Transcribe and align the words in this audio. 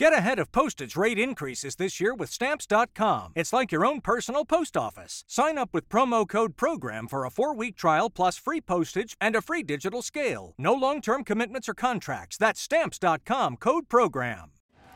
Get 0.00 0.14
ahead 0.14 0.38
of 0.38 0.50
postage 0.50 0.96
rate 0.96 1.18
increases 1.18 1.76
this 1.76 2.00
year 2.00 2.14
with 2.14 2.30
Stamps.com. 2.30 3.32
It's 3.36 3.52
like 3.52 3.70
your 3.70 3.84
own 3.84 4.00
personal 4.00 4.46
post 4.46 4.74
office. 4.74 5.24
Sign 5.28 5.58
up 5.58 5.74
with 5.74 5.90
promo 5.90 6.26
code 6.26 6.56
PROGRAM 6.56 7.06
for 7.06 7.26
a 7.26 7.30
four 7.30 7.54
week 7.54 7.76
trial 7.76 8.08
plus 8.08 8.38
free 8.38 8.62
postage 8.62 9.14
and 9.20 9.36
a 9.36 9.42
free 9.42 9.62
digital 9.62 10.00
scale. 10.00 10.54
No 10.56 10.72
long 10.72 11.02
term 11.02 11.22
commitments 11.22 11.68
or 11.68 11.74
contracts. 11.74 12.38
That's 12.38 12.62
Stamps.com 12.62 13.58
code 13.58 13.90
PROGRAM. 13.90 14.52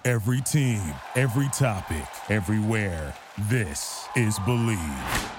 Every 0.07 0.41
team, 0.41 0.95
every 1.17 1.51
topic, 1.53 2.09
everywhere. 2.31 3.15
This 3.51 4.09
is 4.17 4.39
Bleav. 4.39 5.31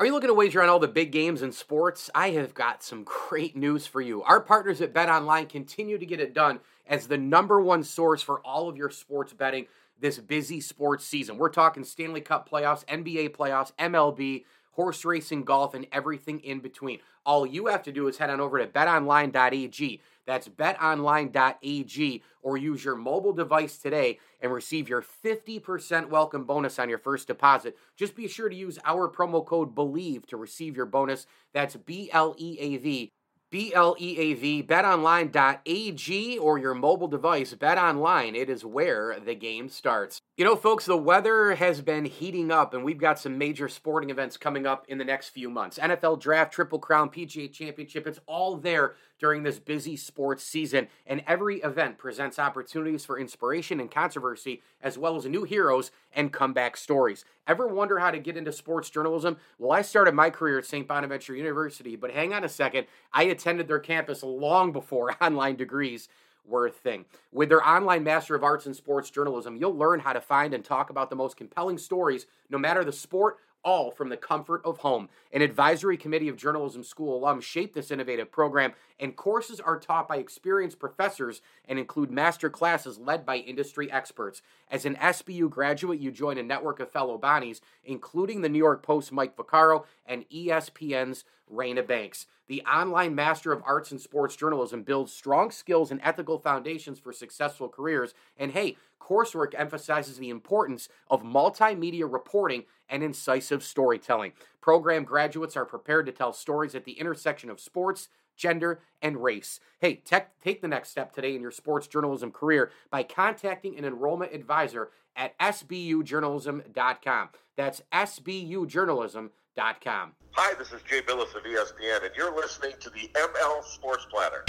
Are 0.00 0.06
you 0.06 0.12
looking 0.12 0.28
to 0.28 0.34
wager 0.34 0.62
on 0.62 0.68
all 0.68 0.78
the 0.78 0.86
big 0.86 1.10
games 1.10 1.42
in 1.42 1.50
sports? 1.50 2.08
I 2.14 2.30
have 2.30 2.54
got 2.54 2.84
some 2.84 3.04
great 3.28 3.56
news 3.56 3.86
for 3.86 4.02
you. 4.02 4.22
Our 4.22 4.40
partners 4.40 4.82
at 4.82 4.92
Bet 4.92 5.08
Online 5.08 5.46
continue 5.46 5.96
to 5.96 6.06
get 6.06 6.20
it 6.20 6.34
done 6.34 6.60
as 6.88 7.06
the 7.06 7.18
number 7.18 7.60
one 7.60 7.84
source 7.84 8.22
for 8.22 8.40
all 8.40 8.68
of 8.68 8.76
your 8.76 8.90
sports 8.90 9.32
betting 9.32 9.66
this 10.00 10.18
busy 10.18 10.60
sports 10.60 11.04
season. 11.04 11.38
We're 11.38 11.50
talking 11.50 11.84
Stanley 11.84 12.20
Cup 12.20 12.48
playoffs, 12.48 12.84
NBA 12.86 13.30
playoffs, 13.30 13.72
MLB, 13.78 14.44
horse 14.72 15.04
racing, 15.04 15.42
golf, 15.42 15.74
and 15.74 15.86
everything 15.90 16.40
in 16.40 16.60
between. 16.60 17.00
All 17.26 17.44
you 17.44 17.66
have 17.66 17.82
to 17.82 17.92
do 17.92 18.06
is 18.08 18.18
head 18.18 18.30
on 18.30 18.40
over 18.40 18.58
to 18.58 18.66
betonline.ag. 18.66 20.00
That's 20.24 20.48
betonline.ag 20.48 22.22
or 22.42 22.56
use 22.56 22.84
your 22.84 22.94
mobile 22.94 23.32
device 23.32 23.78
today 23.78 24.18
and 24.40 24.52
receive 24.52 24.88
your 24.88 25.02
50% 25.02 26.10
welcome 26.10 26.44
bonus 26.44 26.78
on 26.78 26.88
your 26.88 26.98
first 26.98 27.26
deposit. 27.26 27.76
Just 27.96 28.14
be 28.14 28.28
sure 28.28 28.48
to 28.48 28.54
use 28.54 28.78
our 28.84 29.10
promo 29.10 29.44
code 29.44 29.74
BLEAV 29.74 30.26
to 30.26 30.36
receive 30.36 30.76
your 30.76 30.86
bonus. 30.86 31.26
That's 31.52 31.76
B 31.76 32.10
L 32.12 32.34
E 32.38 32.56
A 32.60 32.76
V. 32.76 33.12
B 33.50 33.72
L 33.74 33.96
E 33.98 34.18
A 34.18 34.34
V, 34.34 34.62
betonline.ag 34.62 36.38
or 36.38 36.58
your 36.58 36.74
mobile 36.74 37.08
device. 37.08 37.54
betonline. 37.54 38.34
it 38.34 38.50
is 38.50 38.64
where 38.64 39.18
the 39.18 39.34
game 39.34 39.68
starts. 39.68 40.20
You 40.38 40.44
know, 40.44 40.54
folks, 40.54 40.86
the 40.86 40.96
weather 40.96 41.56
has 41.56 41.80
been 41.80 42.04
heating 42.04 42.52
up, 42.52 42.72
and 42.72 42.84
we've 42.84 42.96
got 42.96 43.18
some 43.18 43.38
major 43.38 43.68
sporting 43.68 44.08
events 44.08 44.36
coming 44.36 44.68
up 44.68 44.84
in 44.86 44.98
the 44.98 45.04
next 45.04 45.30
few 45.30 45.50
months. 45.50 45.80
NFL 45.80 46.20
Draft, 46.20 46.52
Triple 46.52 46.78
Crown, 46.78 47.10
PGA 47.10 47.52
Championship, 47.52 48.06
it's 48.06 48.20
all 48.24 48.56
there 48.56 48.94
during 49.18 49.42
this 49.42 49.58
busy 49.58 49.96
sports 49.96 50.44
season, 50.44 50.86
and 51.08 51.24
every 51.26 51.56
event 51.62 51.98
presents 51.98 52.38
opportunities 52.38 53.04
for 53.04 53.18
inspiration 53.18 53.80
and 53.80 53.90
controversy, 53.90 54.62
as 54.80 54.96
well 54.96 55.16
as 55.16 55.26
new 55.26 55.42
heroes 55.42 55.90
and 56.12 56.32
comeback 56.32 56.76
stories. 56.76 57.24
Ever 57.48 57.66
wonder 57.66 57.98
how 57.98 58.12
to 58.12 58.20
get 58.20 58.36
into 58.36 58.52
sports 58.52 58.90
journalism? 58.90 59.38
Well, 59.58 59.72
I 59.72 59.82
started 59.82 60.14
my 60.14 60.30
career 60.30 60.58
at 60.58 60.66
St. 60.66 60.86
Bonaventure 60.86 61.34
University, 61.34 61.96
but 61.96 62.12
hang 62.12 62.32
on 62.32 62.44
a 62.44 62.48
second, 62.48 62.86
I 63.12 63.24
attended 63.24 63.66
their 63.66 63.80
campus 63.80 64.22
long 64.22 64.70
before 64.70 65.16
online 65.20 65.56
degrees 65.56 66.08
were 66.48 66.66
a 66.66 66.70
thing. 66.70 67.04
With 67.32 67.48
their 67.48 67.66
online 67.66 68.04
Master 68.04 68.34
of 68.34 68.42
Arts 68.42 68.66
in 68.66 68.74
Sports 68.74 69.10
Journalism, 69.10 69.56
you'll 69.56 69.76
learn 69.76 70.00
how 70.00 70.12
to 70.12 70.20
find 70.20 70.54
and 70.54 70.64
talk 70.64 70.90
about 70.90 71.10
the 71.10 71.16
most 71.16 71.36
compelling 71.36 71.78
stories, 71.78 72.26
no 72.48 72.58
matter 72.58 72.84
the 72.84 72.92
sport 72.92 73.38
all 73.64 73.90
from 73.90 74.08
the 74.08 74.16
comfort 74.16 74.62
of 74.64 74.78
home. 74.78 75.08
An 75.32 75.42
advisory 75.42 75.96
committee 75.96 76.28
of 76.28 76.36
journalism 76.36 76.82
school 76.84 77.20
alums 77.20 77.42
shape 77.42 77.74
this 77.74 77.90
innovative 77.90 78.30
program, 78.30 78.72
and 78.98 79.16
courses 79.16 79.60
are 79.60 79.78
taught 79.78 80.08
by 80.08 80.16
experienced 80.16 80.78
professors 80.78 81.42
and 81.66 81.78
include 81.78 82.10
master 82.10 82.48
classes 82.48 82.98
led 82.98 83.26
by 83.26 83.36
industry 83.36 83.90
experts. 83.90 84.42
As 84.70 84.84
an 84.84 84.96
SBU 84.96 85.50
graduate, 85.50 86.00
you 86.00 86.10
join 86.10 86.38
a 86.38 86.42
network 86.42 86.80
of 86.80 86.90
fellow 86.90 87.18
Bonnies, 87.18 87.60
including 87.84 88.40
the 88.40 88.48
New 88.48 88.58
York 88.58 88.82
Post 88.82 89.12
Mike 89.12 89.36
Vaccaro 89.36 89.84
and 90.06 90.28
ESPN's 90.30 91.24
Raina 91.52 91.86
Banks. 91.86 92.26
The 92.48 92.62
online 92.62 93.14
Master 93.14 93.52
of 93.52 93.62
Arts 93.64 93.92
in 93.92 93.98
Sports 93.98 94.34
Journalism 94.34 94.82
builds 94.82 95.12
strong 95.12 95.50
skills 95.50 95.90
and 95.90 96.00
ethical 96.02 96.38
foundations 96.38 96.98
for 96.98 97.12
successful 97.12 97.68
careers. 97.68 98.14
And 98.38 98.52
hey, 98.52 98.78
coursework 99.00 99.52
emphasizes 99.54 100.16
the 100.16 100.30
importance 100.30 100.88
of 101.10 101.22
multimedia 101.22 102.10
reporting 102.10 102.64
and 102.88 103.02
incisive 103.02 103.62
storytelling. 103.62 104.32
Program 104.62 105.04
graduates 105.04 105.56
are 105.56 105.66
prepared 105.66 106.06
to 106.06 106.12
tell 106.12 106.32
stories 106.32 106.74
at 106.74 106.84
the 106.84 106.92
intersection 106.92 107.50
of 107.50 107.60
sports, 107.60 108.08
gender, 108.34 108.80
and 109.02 109.22
race. 109.22 109.60
Hey, 109.80 109.96
tech, 109.96 110.40
take 110.42 110.62
the 110.62 110.68
next 110.68 110.88
step 110.88 111.12
today 111.12 111.34
in 111.34 111.42
your 111.42 111.50
sports 111.50 111.86
journalism 111.86 112.30
career 112.30 112.70
by 112.90 113.02
contacting 113.02 113.76
an 113.76 113.84
enrollment 113.84 114.32
advisor 114.32 114.90
at 115.18 115.38
sbujournalism.com. 115.38 117.28
That's 117.56 117.82
sbujournalism.com. 117.92 120.12
Hi, 120.30 120.54
this 120.54 120.72
is 120.72 120.80
Jay 120.88 121.02
Bilas 121.02 121.34
of 121.34 121.42
ESPN, 121.42 122.04
and 122.04 122.14
you're 122.16 122.34
listening 122.34 122.72
to 122.80 122.88
the 122.90 123.10
ML 123.14 123.64
Sports 123.64 124.06
Platter. 124.10 124.44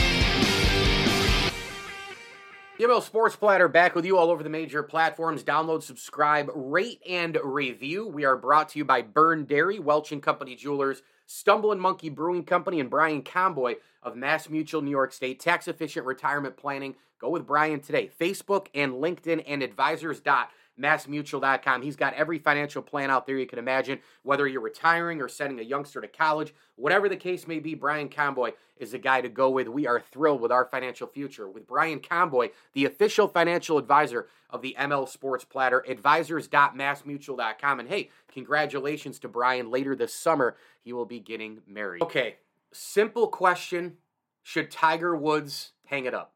The 2.78 2.86
ML 2.86 3.02
Sports 3.02 3.36
Platter 3.36 3.68
back 3.68 3.96
with 3.96 4.06
you 4.06 4.18
all 4.18 4.30
over 4.30 4.42
the 4.42 4.50
major 4.50 4.84
platforms. 4.84 5.44
Download, 5.44 5.84
subscribe, 5.84 6.50
rate, 6.56 7.02
and 7.10 7.38
review. 7.44 8.08
We 8.08 8.24
are 8.24 8.38
brought 8.38 8.70
to 8.70 8.80
you 8.80 8.86
by 8.86 9.02
Byrne 9.02 9.44
Dairy, 9.44 9.80
Welch 9.80 10.14
and 10.14 10.24
Company 10.24 10.56
Jewelers, 10.56 11.02
Stumbling 11.32 11.80
Monkey 11.80 12.10
Brewing 12.10 12.44
Company, 12.44 12.80
and 12.80 12.90
Brian 12.90 13.22
Comboy 13.22 13.76
of 14.02 14.16
Mass 14.16 14.50
Mutual 14.50 14.82
New 14.82 14.90
York 14.90 15.14
State. 15.14 15.40
Tax 15.40 15.68
efficient 15.68 16.08
retirement 16.08 16.58
planning. 16.58 16.96
Go 17.20 17.30
with 17.30 17.46
Brian 17.46 17.82
today. 17.82 18.10
Facebook 18.20 18.66
and 18.74 18.94
LinkedIn 18.94 19.44
and 19.46 19.62
advisors. 19.62 20.22
Dot 20.22 20.50
massmutual.com. 20.80 21.82
He's 21.82 21.96
got 21.96 22.14
every 22.14 22.40
financial 22.40 22.82
plan 22.82 23.12
out 23.12 23.28
there 23.28 23.38
you 23.38 23.46
can 23.46 23.60
imagine, 23.60 24.00
whether 24.24 24.48
you're 24.48 24.62
retiring 24.62 25.22
or 25.22 25.28
sending 25.28 25.60
a 25.60 25.64
youngster 25.64 26.02
to 26.02 26.08
college, 26.08 26.54
whatever 26.76 27.10
the 27.10 27.18
case 27.18 27.48
may 27.48 27.60
be, 27.60 27.76
Brian 27.76 28.10
Comboy 28.10 28.54
is 28.78 28.92
the 28.92 28.98
guy 28.98 29.22
to 29.22 29.30
go 29.30 29.50
with. 29.50 29.68
We 29.68 29.86
are 29.86 30.00
thrilled 30.00 30.42
with 30.42 30.52
our 30.52 30.66
financial 30.66 31.08
future. 31.08 31.50
With 31.50 31.68
Brian 31.68 32.00
Comboy, 32.00 32.52
the 32.74 32.86
official 32.86 33.28
financial 33.28 33.78
advisor 33.78 34.28
of 34.50 34.62
the 34.62 34.76
ML 34.80 35.08
Sports 35.08 35.44
Platter, 35.44 35.84
advisors.massmutual.com. 35.88 37.80
And 37.80 37.90
hey, 37.90 38.10
congratulations 38.32 39.20
to 39.20 39.28
Brian. 39.28 39.70
Later 39.70 39.96
this 39.96 40.14
summer, 40.14 40.56
he 40.82 40.94
will 40.94 41.06
be 41.06 41.20
getting 41.20 41.62
married. 41.68 42.02
Okay, 42.02 42.38
simple 42.72 43.28
question 43.28 43.98
Should 44.42 44.72
Tiger 44.72 45.16
Woods 45.16 45.74
hang 45.86 46.06
it 46.06 46.14
up? 46.14 46.36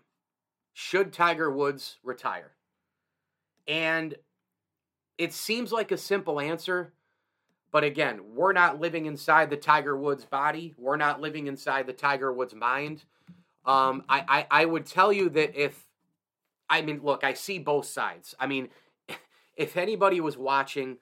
Should 0.74 1.14
Tiger 1.14 1.50
Woods 1.52 1.98
retire? 2.04 2.52
And 3.68 4.16
it 5.18 5.34
seems 5.34 5.72
like 5.72 5.92
a 5.92 5.98
simple 5.98 6.40
answer, 6.40 6.94
but 7.72 7.84
again, 7.84 8.22
we're 8.36 8.54
not 8.54 8.80
living 8.80 9.06
inside 9.06 9.50
the 9.50 9.58
Tiger 9.58 9.98
Woods 9.98 10.26
body. 10.26 10.74
We're 10.78 10.98
not 10.98 11.22
living 11.22 11.48
inside 11.48 11.88
the 11.88 11.94
Tiger 11.94 12.32
Woods 12.32 12.54
mind. 12.54 13.04
Um, 13.66 14.04
I, 14.10 14.24
I, 14.28 14.62
I 14.62 14.66
would 14.66 14.86
tell 14.86 15.12
you 15.12 15.30
that 15.30 15.56
if, 15.56 15.88
I 16.70 16.82
mean, 16.82 17.02
look, 17.04 17.24
I 17.24 17.34
see 17.34 17.60
both 17.60 17.86
sides. 17.86 18.36
I 18.40 18.48
mean, 18.48 18.70
if 19.56 19.78
anybody 19.78 20.20
was 20.22 20.38
watching 20.38 20.98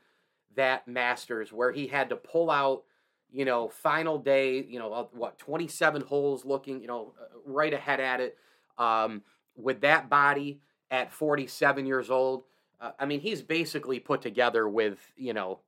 that 0.55 0.87
Masters 0.87 1.51
where 1.51 1.71
he 1.71 1.87
had 1.87 2.09
to 2.09 2.15
pull 2.15 2.49
out, 2.49 2.83
you 3.31 3.45
know, 3.45 3.69
final 3.69 4.17
day, 4.17 4.63
you 4.63 4.79
know, 4.79 5.09
what, 5.13 5.37
27 5.39 6.01
holes 6.01 6.45
looking, 6.45 6.81
you 6.81 6.87
know, 6.87 7.13
uh, 7.19 7.37
right 7.45 7.73
ahead 7.73 7.99
at 7.99 8.19
it, 8.19 8.37
um, 8.77 9.23
with 9.55 9.81
that 9.81 10.09
body 10.09 10.59
at 10.89 11.11
47 11.11 11.85
years 11.85 12.09
old, 12.09 12.43
uh, 12.81 12.91
I 12.99 13.05
mean, 13.05 13.21
he's 13.21 13.41
basically 13.41 13.99
put 13.99 14.21
together 14.21 14.67
with 14.67 14.97
you 15.15 15.33
know, 15.33 15.59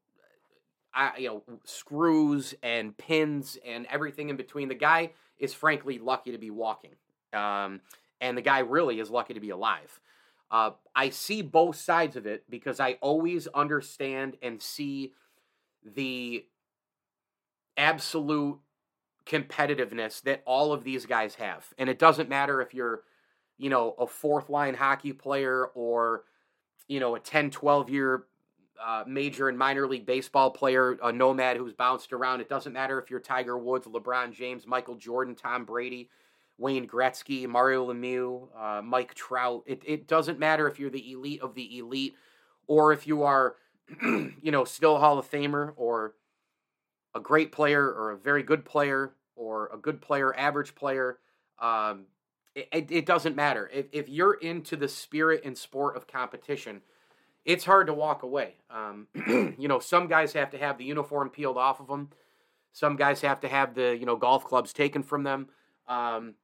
I, 0.93 1.17
you 1.17 1.27
know, 1.27 1.43
screws 1.63 2.55
and 2.63 2.97
pins 2.97 3.57
and 3.65 3.85
everything 3.89 4.29
in 4.29 4.35
between. 4.35 4.67
The 4.67 4.75
guy 4.75 5.11
is 5.37 5.53
frankly 5.53 5.99
lucky 5.99 6.31
to 6.31 6.37
be 6.37 6.49
walking, 6.49 6.95
um, 7.31 7.81
and 8.19 8.37
the 8.37 8.41
guy 8.41 8.59
really 8.59 8.99
is 8.99 9.09
lucky 9.09 9.33
to 9.35 9.39
be 9.39 9.51
alive. 9.51 9.99
Uh, 10.51 10.71
I 10.95 11.09
see 11.09 11.41
both 11.41 11.77
sides 11.77 12.15
of 12.15 12.27
it 12.27 12.43
because 12.49 12.79
I 12.79 12.93
always 13.01 13.47
understand 13.47 14.37
and 14.41 14.61
see 14.61 15.13
the 15.83 16.45
absolute 17.75 18.59
competitiveness 19.25 20.21
that 20.23 20.43
all 20.45 20.73
of 20.73 20.83
these 20.83 21.05
guys 21.05 21.35
have. 21.35 21.65
And 21.77 21.89
it 21.89 21.97
doesn't 21.97 22.29
matter 22.29 22.61
if 22.61 22.73
you're, 22.73 23.01
you 23.57 23.69
know, 23.69 23.95
a 23.97 24.05
fourth 24.05 24.49
line 24.49 24.75
hockey 24.75 25.13
player 25.13 25.65
or 25.73 26.23
you 26.87 26.99
know, 26.99 27.15
a 27.15 27.19
10, 27.19 27.51
12 27.51 27.89
year 27.89 28.25
uh, 28.83 29.03
major 29.07 29.49
and 29.49 29.57
minor 29.57 29.87
league 29.87 30.05
baseball 30.05 30.51
player, 30.51 30.97
a 31.03 31.11
nomad 31.11 31.57
who's 31.57 31.73
bounced 31.73 32.11
around. 32.11 32.41
It 32.41 32.49
doesn't 32.49 32.73
matter 32.73 32.99
if 32.99 33.09
you're 33.09 33.19
Tiger 33.19 33.57
Woods, 33.57 33.87
LeBron 33.87 34.33
James, 34.33 34.67
Michael 34.67 34.95
Jordan, 34.95 35.35
Tom 35.35 35.65
Brady, 35.65 36.09
Wayne 36.57 36.87
Gretzky, 36.87 37.47
Mario 37.47 37.91
Lemieux, 37.91 38.47
uh, 38.57 38.81
Mike 38.81 39.13
Trout. 39.13 39.63
It, 39.65 39.81
it 39.85 40.07
doesn't 40.07 40.39
matter 40.39 40.67
if 40.67 40.79
you're 40.79 40.89
the 40.89 41.11
elite 41.11 41.41
of 41.41 41.55
the 41.55 41.77
elite 41.77 42.15
or 42.67 42.91
if 42.91 43.07
you 43.07 43.23
are, 43.23 43.55
you 44.01 44.51
know, 44.51 44.63
still 44.65 44.97
Hall 44.97 45.17
of 45.17 45.29
Famer 45.29 45.73
or 45.75 46.15
a 47.15 47.19
great 47.19 47.51
player 47.51 47.85
or 47.85 48.11
a 48.11 48.17
very 48.17 48.43
good 48.43 48.65
player 48.65 49.13
or 49.35 49.69
a 49.73 49.77
good 49.77 50.01
player, 50.01 50.35
average 50.35 50.75
player. 50.75 51.19
Um, 51.59 52.05
it, 52.55 52.91
it, 52.91 53.05
doesn't 53.05 53.35
matter. 53.35 53.69
If, 53.73 53.87
if 53.91 54.09
you're 54.09 54.33
into 54.33 54.75
the 54.75 54.87
spirit 54.87 55.41
and 55.43 55.57
sport 55.57 55.95
of 55.95 56.07
competition, 56.07 56.81
it's 57.45 57.65
hard 57.65 57.87
to 57.87 57.93
walk 57.93 58.23
away. 58.23 58.55
Um, 58.69 59.07
you 59.57 59.67
know, 59.67 59.79
some 59.79 60.07
guys 60.07 60.33
have 60.33 60.51
to 60.51 60.57
have 60.57 60.77
the 60.77 60.85
uniform 60.85 61.29
peeled 61.29 61.57
off 61.57 61.79
of 61.79 61.87
them. 61.87 62.09
Some 62.71 62.95
guys 62.95 63.21
have 63.21 63.39
to 63.41 63.47
have 63.47 63.75
the 63.75 63.97
you 63.97 64.05
know 64.05 64.15
golf 64.15 64.45
clubs 64.45 64.73
taken 64.73 65.03
from 65.03 65.23
them. 65.23 65.47
Um, 65.87 66.35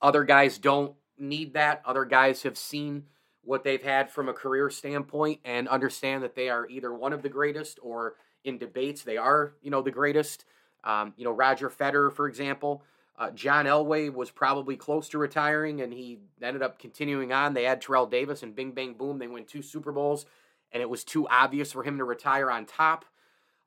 other 0.00 0.24
guys 0.24 0.58
don't 0.58 0.94
need 1.18 1.54
that. 1.54 1.82
Other 1.84 2.04
guys 2.04 2.42
have 2.42 2.56
seen 2.56 3.04
what 3.42 3.62
they've 3.62 3.82
had 3.82 4.10
from 4.10 4.28
a 4.28 4.32
career 4.32 4.68
standpoint 4.70 5.40
and 5.44 5.68
understand 5.68 6.22
that 6.24 6.34
they 6.34 6.48
are 6.48 6.68
either 6.68 6.92
one 6.92 7.12
of 7.12 7.22
the 7.22 7.28
greatest 7.28 7.78
or 7.80 8.14
in 8.44 8.58
debates 8.58 9.02
they 9.02 9.16
are, 9.16 9.54
you 9.62 9.70
know, 9.70 9.82
the 9.82 9.90
greatest. 9.90 10.44
Um, 10.82 11.14
you 11.16 11.24
know, 11.24 11.30
Roger 11.32 11.70
Federer, 11.70 12.12
for 12.12 12.28
example. 12.28 12.82
Uh, 13.18 13.30
John 13.30 13.64
Elway 13.64 14.12
was 14.12 14.30
probably 14.30 14.76
close 14.76 15.08
to 15.08 15.18
retiring, 15.18 15.80
and 15.80 15.92
he 15.92 16.18
ended 16.42 16.62
up 16.62 16.78
continuing 16.78 17.32
on. 17.32 17.54
They 17.54 17.64
had 17.64 17.80
Terrell 17.80 18.06
Davis, 18.06 18.42
and 18.42 18.54
bing, 18.54 18.72
bang, 18.72 18.92
boom, 18.94 19.18
they 19.18 19.26
win 19.26 19.46
two 19.46 19.62
Super 19.62 19.90
Bowls, 19.90 20.26
and 20.70 20.82
it 20.82 20.90
was 20.90 21.02
too 21.02 21.26
obvious 21.28 21.72
for 21.72 21.82
him 21.82 21.96
to 21.98 22.04
retire 22.04 22.50
on 22.50 22.66
top. 22.66 23.06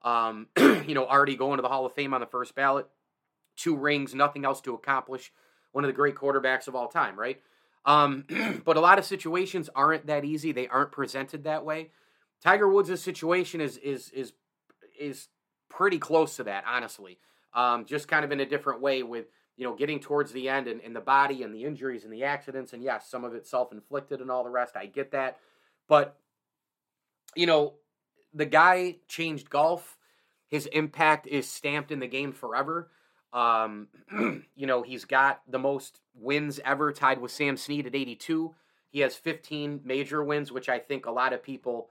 Um, 0.03 0.47
you 0.57 0.93
know, 0.93 1.05
already 1.05 1.35
going 1.35 1.57
to 1.57 1.61
the 1.63 1.67
Hall 1.67 1.85
of 1.85 1.93
Fame 1.93 2.13
on 2.13 2.21
the 2.21 2.27
first 2.27 2.53
ballot, 2.53 2.87
two 3.55 3.75
rings, 3.75 4.13
nothing 4.13 4.45
else 4.45 4.61
to 4.61 4.75
accomplish. 4.75 5.31
One 5.71 5.83
of 5.83 5.87
the 5.89 5.93
great 5.93 6.15
quarterbacks 6.15 6.67
of 6.67 6.75
all 6.75 6.87
time, 6.87 7.19
right? 7.19 7.41
Um, 7.85 8.25
but 8.65 8.77
a 8.77 8.81
lot 8.81 8.99
of 8.99 9.05
situations 9.05 9.69
aren't 9.75 10.05
that 10.07 10.25
easy. 10.25 10.51
They 10.51 10.67
aren't 10.67 10.91
presented 10.91 11.43
that 11.45 11.65
way. 11.65 11.89
Tiger 12.41 12.69
Woods' 12.69 13.01
situation 13.01 13.61
is 13.61 13.77
is 13.77 14.09
is 14.11 14.33
is 14.99 15.27
pretty 15.69 15.97
close 15.97 16.35
to 16.37 16.43
that, 16.43 16.63
honestly. 16.67 17.17
Um, 17.53 17.85
just 17.85 18.07
kind 18.07 18.23
of 18.23 18.31
in 18.31 18.39
a 18.39 18.45
different 18.45 18.81
way 18.81 19.01
with 19.01 19.25
you 19.59 19.65
know 19.65 19.75
getting 19.75 19.99
towards 19.99 20.31
the 20.31 20.47
end 20.47 20.67
and, 20.67 20.79
and 20.81 20.95
the 20.95 21.01
body 21.01 21.43
and 21.43 21.53
the 21.53 21.65
injuries 21.65 22.05
and 22.05 22.13
the 22.13 22.23
accidents 22.23 22.71
and 22.71 22.81
yes, 22.81 23.09
some 23.09 23.25
of 23.25 23.35
it 23.35 23.45
self 23.45 23.73
inflicted 23.73 24.21
and 24.21 24.31
all 24.31 24.45
the 24.45 24.49
rest. 24.49 24.77
I 24.77 24.85
get 24.85 25.11
that, 25.11 25.37
but 25.89 26.17
you 27.35 27.45
know 27.45 27.73
the 28.33 28.45
guy 28.45 28.95
changed 29.09 29.49
golf. 29.49 29.97
His 30.47 30.65
impact 30.67 31.27
is 31.27 31.49
stamped 31.49 31.91
in 31.91 31.99
the 31.99 32.07
game 32.07 32.31
forever. 32.31 32.89
Um, 33.33 33.89
you 34.55 34.65
know, 34.65 34.81
he's 34.81 35.03
got 35.05 35.41
the 35.47 35.59
most 35.59 35.99
wins 36.15 36.61
ever, 36.63 36.93
tied 36.93 37.19
with 37.19 37.31
Sam 37.31 37.57
Snead 37.57 37.85
at 37.85 37.95
82. 37.95 38.55
He 38.91 39.01
has 39.01 39.15
15 39.15 39.81
major 39.83 40.23
wins, 40.23 40.51
which 40.51 40.69
I 40.69 40.79
think 40.79 41.05
a 41.05 41.11
lot 41.11 41.33
of 41.33 41.43
people, 41.43 41.89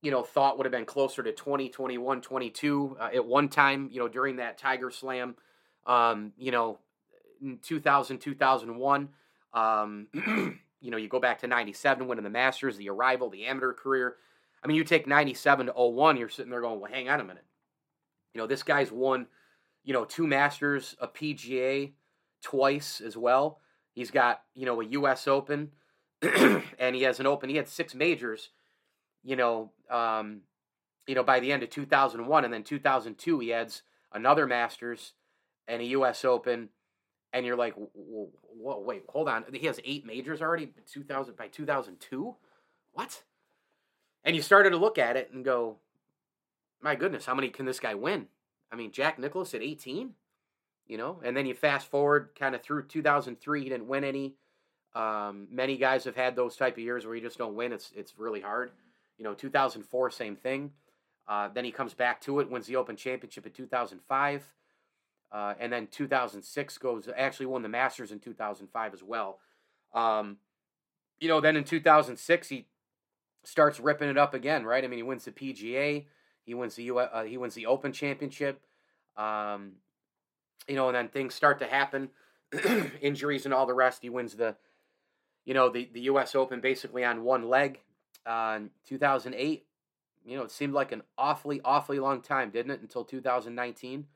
you 0.00 0.10
know, 0.10 0.22
thought 0.22 0.56
would 0.56 0.64
have 0.64 0.72
been 0.72 0.86
closer 0.86 1.22
to 1.22 1.32
20, 1.32 1.68
21, 1.68 2.22
22 2.22 2.96
uh, 2.98 3.08
at 3.14 3.26
one 3.26 3.48
time, 3.48 3.88
you 3.92 4.00
know, 4.00 4.08
during 4.08 4.36
that 4.36 4.56
Tiger 4.56 4.90
Slam, 4.90 5.34
um, 5.88 6.32
you 6.38 6.52
know, 6.52 6.78
in 7.42 7.58
2000, 7.58 8.18
2001. 8.18 9.08
Um, 9.52 10.06
you 10.80 10.90
know, 10.92 10.96
you 10.96 11.08
go 11.08 11.18
back 11.18 11.40
to 11.40 11.48
97, 11.48 12.06
winning 12.06 12.22
the 12.22 12.30
Masters, 12.30 12.76
the 12.76 12.90
arrival, 12.90 13.30
the 13.30 13.46
amateur 13.46 13.72
career. 13.72 14.14
I 14.62 14.68
mean, 14.68 14.76
you 14.76 14.84
take 14.84 15.08
97 15.08 15.66
to 15.66 15.72
01, 15.72 16.16
you're 16.16 16.28
sitting 16.28 16.50
there 16.50 16.60
going, 16.60 16.78
well, 16.78 16.92
hang 16.92 17.08
on 17.08 17.20
a 17.20 17.24
minute. 17.24 17.44
You 18.34 18.40
know, 18.40 18.46
this 18.46 18.62
guy's 18.62 18.92
won– 18.92 19.26
you 19.88 19.94
know, 19.94 20.04
two 20.04 20.26
Masters, 20.26 20.94
a 21.00 21.08
PGA 21.08 21.92
twice 22.42 23.00
as 23.00 23.16
well. 23.16 23.58
He's 23.94 24.10
got, 24.10 24.42
you 24.54 24.66
know, 24.66 24.82
a 24.82 24.84
US 24.84 25.26
Open 25.26 25.70
and 26.22 26.94
he 26.94 27.02
has 27.04 27.20
an 27.20 27.26
Open. 27.26 27.48
He 27.48 27.56
had 27.56 27.68
six 27.68 27.94
majors, 27.94 28.50
you 29.24 29.34
know, 29.34 29.72
um, 29.90 30.42
you 31.06 31.14
know, 31.14 31.22
by 31.22 31.40
the 31.40 31.50
end 31.50 31.62
of 31.62 31.70
2001 31.70 32.44
and 32.44 32.52
then 32.52 32.64
2002 32.64 33.38
he 33.38 33.50
adds 33.50 33.82
another 34.12 34.46
Masters 34.46 35.14
and 35.68 35.80
a 35.80 35.84
US 35.86 36.24
Open 36.24 36.70
and 37.32 37.44
you're 37.44 37.56
like, 37.56 37.74
whoa, 37.76 38.80
wait, 38.80 39.04
hold 39.08 39.28
on. 39.28 39.44
He 39.52 39.66
has 39.66 39.80
eight 39.84 40.06
majors 40.06 40.40
already 40.40 40.72
2000 40.90 41.36
by 41.36 41.48
2002? 41.48 42.34
What? 42.92 43.22
And 44.24 44.34
you 44.34 44.42
started 44.42 44.70
to 44.70 44.76
look 44.76 44.98
at 44.98 45.16
it 45.16 45.30
and 45.32 45.44
go, 45.44 45.76
my 46.80 46.94
goodness, 46.94 47.26
how 47.26 47.34
many 47.34 47.48
can 47.50 47.66
this 47.66 47.80
guy 47.80 47.94
win? 47.94 48.26
I 48.72 48.76
mean, 48.76 48.92
Jack 48.92 49.18
Nicklaus 49.18 49.54
at 49.54 49.62
18, 49.62 50.14
you 50.86 50.96
know, 50.96 51.20
and 51.22 51.36
then 51.36 51.46
you 51.46 51.54
fast 51.54 51.90
forward 51.90 52.30
kind 52.38 52.54
of 52.54 52.62
through 52.62 52.86
2003, 52.86 53.62
he 53.62 53.68
didn't 53.68 53.88
win 53.88 54.04
any. 54.04 54.34
Um, 54.94 55.48
many 55.50 55.76
guys 55.76 56.04
have 56.04 56.16
had 56.16 56.34
those 56.34 56.56
type 56.56 56.74
of 56.74 56.82
years 56.82 57.04
where 57.04 57.14
you 57.14 57.20
just 57.20 57.38
don't 57.38 57.54
win. 57.54 57.72
It's 57.72 57.92
it's 57.94 58.18
really 58.18 58.40
hard. 58.40 58.72
You 59.18 59.24
know, 59.24 59.34
2004, 59.34 60.10
same 60.10 60.34
thing. 60.34 60.72
Uh, 61.28 61.48
then 61.52 61.64
he 61.64 61.70
comes 61.70 61.92
back 61.92 62.20
to 62.22 62.40
it, 62.40 62.50
wins 62.50 62.66
the 62.66 62.76
Open 62.76 62.96
Championship 62.96 63.44
in 63.46 63.52
2005. 63.52 64.50
Uh, 65.30 65.54
and 65.60 65.72
then 65.72 65.86
2006 65.88 66.78
goes, 66.78 67.08
actually 67.16 67.46
won 67.46 67.62
the 67.62 67.68
Masters 67.68 68.12
in 68.12 68.18
2005 68.18 68.94
as 68.94 69.02
well. 69.02 69.38
Um, 69.94 70.38
you 71.20 71.28
know, 71.28 71.40
then 71.40 71.56
in 71.56 71.64
2006, 71.64 72.48
he 72.48 72.66
starts 73.44 73.80
ripping 73.80 74.08
it 74.08 74.18
up 74.18 74.34
again, 74.34 74.64
right? 74.64 74.84
I 74.84 74.86
mean, 74.86 74.98
he 74.98 75.02
wins 75.02 75.24
the 75.24 75.32
PGA. 75.32 76.06
He 76.44 76.54
wins 76.54 76.76
the 76.76 76.84
U. 76.84 76.98
Uh, 76.98 77.24
he 77.24 77.36
wins 77.36 77.54
the 77.54 77.66
Open 77.66 77.92
Championship. 77.92 78.60
Um, 79.16 79.72
you 80.66 80.76
know, 80.76 80.88
and 80.88 80.96
then 80.96 81.08
things 81.08 81.34
start 81.34 81.58
to 81.58 81.66
happen, 81.66 82.10
injuries 83.00 83.44
and 83.44 83.54
all 83.54 83.66
the 83.66 83.74
rest. 83.74 84.02
He 84.02 84.10
wins 84.10 84.34
the, 84.34 84.56
you 85.44 85.54
know, 85.54 85.68
the 85.68 85.88
the 85.92 86.02
U.S. 86.02 86.34
Open 86.34 86.60
basically 86.60 87.04
on 87.04 87.22
one 87.22 87.48
leg. 87.48 87.80
Uh, 88.26 88.54
in 88.56 88.70
2008, 88.86 89.64
you 90.26 90.36
know, 90.36 90.42
it 90.42 90.50
seemed 90.50 90.74
like 90.74 90.92
an 90.92 91.02
awfully 91.16 91.60
awfully 91.64 91.98
long 91.98 92.20
time, 92.20 92.50
didn't 92.50 92.70
it? 92.70 92.80
Until 92.80 93.04
2019. 93.04 94.06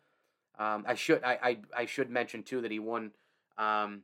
Um, 0.58 0.84
I 0.86 0.94
should 0.94 1.22
I, 1.24 1.38
I 1.42 1.58
I 1.76 1.86
should 1.86 2.10
mention 2.10 2.42
too 2.42 2.60
that 2.60 2.70
he 2.70 2.78
won. 2.78 3.12
Um, 3.58 4.02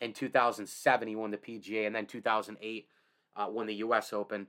in 0.00 0.12
2007, 0.12 1.08
he 1.08 1.16
won 1.16 1.30
the 1.30 1.38
PGA, 1.38 1.86
and 1.86 1.94
then 1.94 2.06
2008 2.06 2.88
uh, 3.36 3.46
won 3.50 3.66
the 3.66 3.74
U.S. 3.76 4.12
Open. 4.12 4.46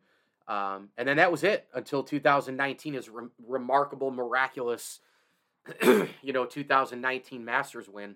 Um, 0.48 0.90
and 0.98 1.08
then 1.08 1.18
that 1.18 1.32
was 1.32 1.44
it 1.44 1.68
until 1.74 2.04
2019 2.04 2.96
is 2.96 3.10
re- 3.10 3.28
remarkable, 3.46 4.12
miraculous, 4.12 5.02
you 5.84 6.34
know, 6.34 6.46
2019 6.46 7.44
Masters 7.44 7.90
win, 7.90 8.16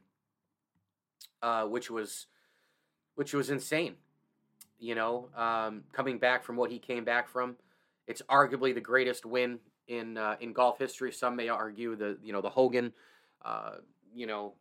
uh, 1.41 1.65
which 1.65 1.91
was, 1.91 2.27
which 3.15 3.33
was 3.33 3.49
insane. 3.49 3.95
You 4.79 4.95
know, 4.95 5.29
um, 5.35 5.83
coming 5.91 6.17
back 6.17 6.43
from 6.43 6.55
what 6.55 6.71
he 6.71 6.79
came 6.79 7.03
back 7.03 7.29
from, 7.29 7.57
it's 8.07 8.21
arguably 8.23 8.73
the 8.73 8.81
greatest 8.81 9.25
win 9.25 9.59
in 9.87 10.17
uh, 10.17 10.35
in 10.39 10.53
golf 10.53 10.79
history. 10.79 11.11
Some 11.11 11.35
may 11.35 11.49
argue 11.49 11.95
the 11.95 12.17
you 12.23 12.33
know 12.33 12.41
the 12.41 12.49
Hogan, 12.49 12.93
uh, 13.43 13.75
you 14.13 14.27
know, 14.27 14.53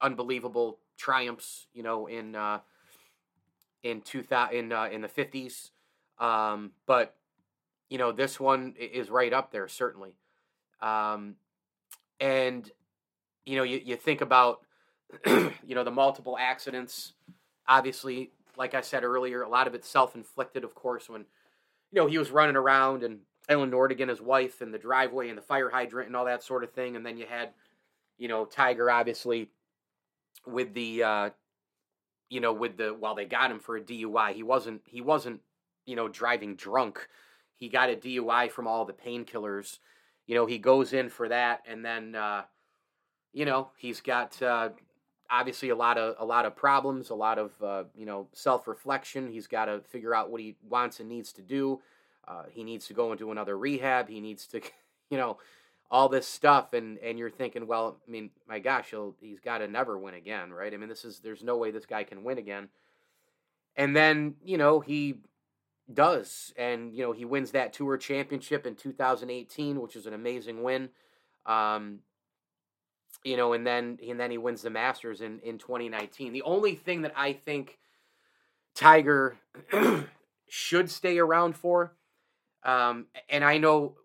unbelievable 0.00 0.78
triumphs. 0.96 1.66
You 1.72 1.82
know, 1.82 2.06
in 2.06 2.34
uh, 2.34 2.60
in 3.82 4.00
two 4.02 4.22
thousand 4.22 4.56
in 4.56 4.72
uh, 4.72 4.88
in 4.90 5.00
the 5.00 5.08
fifties. 5.08 5.72
Um, 6.18 6.72
but 6.86 7.16
you 7.88 7.98
know, 7.98 8.12
this 8.12 8.38
one 8.38 8.74
is 8.78 9.10
right 9.10 9.32
up 9.32 9.50
there 9.50 9.68
certainly. 9.68 10.14
Um, 10.80 11.36
and 12.20 12.70
you 13.44 13.56
know, 13.56 13.62
you, 13.62 13.80
you 13.84 13.96
think 13.96 14.20
about 14.20 14.60
you 15.26 15.74
know 15.74 15.84
the 15.84 15.90
multiple 15.90 16.36
accidents. 16.38 17.14
Obviously, 17.66 18.32
like 18.56 18.74
I 18.74 18.80
said 18.80 19.04
earlier, 19.04 19.42
a 19.42 19.48
lot 19.48 19.66
of 19.66 19.74
it's 19.74 19.88
self-inflicted, 19.88 20.64
of 20.64 20.74
course. 20.74 21.08
When 21.08 21.22
you 21.92 22.00
know 22.00 22.06
he 22.06 22.18
was 22.18 22.30
running 22.30 22.56
around 22.56 23.02
and 23.02 23.20
Elin 23.50 23.70
Nordegren, 23.70 24.08
his 24.08 24.20
wife, 24.20 24.62
and 24.62 24.72
the 24.72 24.78
driveway 24.78 25.28
and 25.28 25.36
the 25.36 25.42
fire 25.42 25.68
hydrant 25.68 26.06
and 26.06 26.16
all 26.16 26.24
that 26.24 26.42
sort 26.42 26.64
of 26.64 26.72
thing, 26.72 26.96
and 26.96 27.04
then 27.04 27.18
you 27.18 27.26
had 27.28 27.50
you 28.16 28.28
know 28.28 28.46
Tiger 28.46 28.90
obviously 28.90 29.50
with 30.46 30.72
the 30.72 31.02
uh, 31.02 31.30
you 32.30 32.40
know 32.40 32.54
with 32.54 32.78
the 32.78 32.94
while 32.94 33.14
they 33.14 33.26
got 33.26 33.50
him 33.50 33.58
for 33.60 33.76
a 33.76 33.80
DUI, 33.80 34.32
he 34.32 34.42
wasn't 34.42 34.80
he 34.86 35.02
wasn't 35.02 35.40
you 35.90 35.96
know, 35.96 36.08
driving 36.08 36.54
drunk. 36.54 37.08
He 37.56 37.68
got 37.68 37.90
a 37.90 37.96
DUI 37.96 38.50
from 38.50 38.68
all 38.68 38.84
the 38.84 38.92
painkillers. 38.92 39.78
You 40.26 40.36
know, 40.36 40.46
he 40.46 40.58
goes 40.58 40.92
in 40.92 41.08
for 41.08 41.28
that, 41.28 41.62
and 41.66 41.84
then, 41.84 42.14
uh, 42.14 42.42
you 43.32 43.44
know, 43.44 43.70
he's 43.76 44.00
got 44.00 44.40
uh, 44.40 44.70
obviously 45.28 45.70
a 45.70 45.76
lot 45.76 45.98
of 45.98 46.14
a 46.18 46.24
lot 46.24 46.46
of 46.46 46.54
problems, 46.54 47.10
a 47.10 47.14
lot 47.14 47.38
of 47.38 47.50
uh, 47.62 47.84
you 47.96 48.06
know 48.06 48.28
self 48.32 48.68
reflection. 48.68 49.28
He's 49.28 49.48
got 49.48 49.64
to 49.64 49.80
figure 49.80 50.14
out 50.14 50.30
what 50.30 50.40
he 50.40 50.56
wants 50.68 51.00
and 51.00 51.08
needs 51.08 51.32
to 51.34 51.42
do. 51.42 51.80
Uh, 52.30 52.44
he 52.50 52.62
needs 52.62 52.86
to 52.86 52.94
go 52.94 53.12
into 53.12 53.32
another 53.32 53.58
rehab. 53.58 54.08
He 54.08 54.20
needs 54.20 54.46
to, 54.48 54.60
you 55.10 55.18
know, 55.18 55.38
all 55.90 56.08
this 56.08 56.28
stuff, 56.28 56.72
and 56.72 56.98
and 56.98 57.18
you're 57.18 57.30
thinking, 57.30 57.66
well, 57.66 57.98
I 58.06 58.10
mean, 58.10 58.30
my 58.48 58.60
gosh, 58.60 58.90
he'll 58.90 59.16
he's 59.20 59.40
got 59.40 59.58
to 59.58 59.66
never 59.66 59.98
win 59.98 60.14
again, 60.14 60.52
right? 60.52 60.72
I 60.72 60.76
mean, 60.76 60.88
this 60.88 61.04
is 61.04 61.18
there's 61.18 61.42
no 61.42 61.56
way 61.56 61.72
this 61.72 61.86
guy 61.86 62.04
can 62.04 62.22
win 62.22 62.38
again. 62.38 62.68
And 63.76 63.96
then 63.96 64.36
you 64.44 64.58
know 64.58 64.80
he 64.80 65.16
does. 65.92 66.52
And, 66.56 66.94
you 66.94 67.02
know, 67.02 67.12
he 67.12 67.24
wins 67.24 67.52
that 67.52 67.72
tour 67.72 67.96
championship 67.96 68.66
in 68.66 68.74
2018, 68.74 69.80
which 69.80 69.96
is 69.96 70.06
an 70.06 70.14
amazing 70.14 70.62
win. 70.62 70.90
Um, 71.46 72.00
you 73.24 73.36
know, 73.36 73.52
and 73.52 73.66
then 73.66 73.98
and 74.08 74.18
then 74.18 74.30
he 74.30 74.38
wins 74.38 74.62
the 74.62 74.70
Masters 74.70 75.20
in, 75.20 75.40
in 75.40 75.58
2019. 75.58 76.32
The 76.32 76.42
only 76.42 76.74
thing 76.74 77.02
that 77.02 77.12
I 77.16 77.32
think 77.32 77.78
Tiger 78.74 79.36
should 80.48 80.90
stay 80.90 81.18
around 81.18 81.56
for, 81.56 81.92
um, 82.64 83.06
and 83.28 83.44
I 83.44 83.58
know 83.58 83.96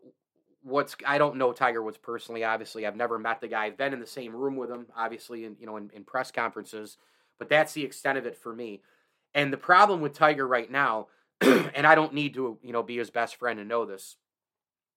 what's 0.63 0.95
I 1.05 1.17
don't 1.17 1.38
know 1.38 1.53
Tiger 1.53 1.81
Woods 1.81 1.97
personally. 1.97 2.43
Obviously, 2.43 2.85
I've 2.85 2.95
never 2.95 3.19
met 3.19 3.41
the 3.41 3.47
guy. 3.47 3.65
I've 3.65 3.77
been 3.77 3.93
in 3.93 4.00
the 4.00 4.07
same 4.07 4.35
room 4.35 4.55
with 4.55 4.69
him, 4.69 4.88
obviously, 4.95 5.45
in 5.45 5.55
you 5.59 5.65
know 5.65 5.77
in, 5.77 5.89
in 5.93 6.03
press 6.03 6.31
conferences. 6.31 6.97
But 7.38 7.50
that's 7.50 7.74
the 7.74 7.83
extent 7.83 8.17
of 8.17 8.25
it 8.25 8.38
for 8.38 8.55
me. 8.55 8.81
And 9.33 9.51
the 9.51 9.57
problem 9.57 10.00
with 10.00 10.13
Tiger 10.13 10.47
right 10.47 10.71
now 10.71 11.07
and 11.41 11.85
I 11.85 11.93
don't 11.95 12.13
need 12.13 12.33
to, 12.35 12.57
you 12.63 12.71
know, 12.71 12.81
be 12.81 12.97
his 12.97 13.09
best 13.09 13.35
friend 13.35 13.59
and 13.59 13.67
know 13.67 13.85
this. 13.85 14.15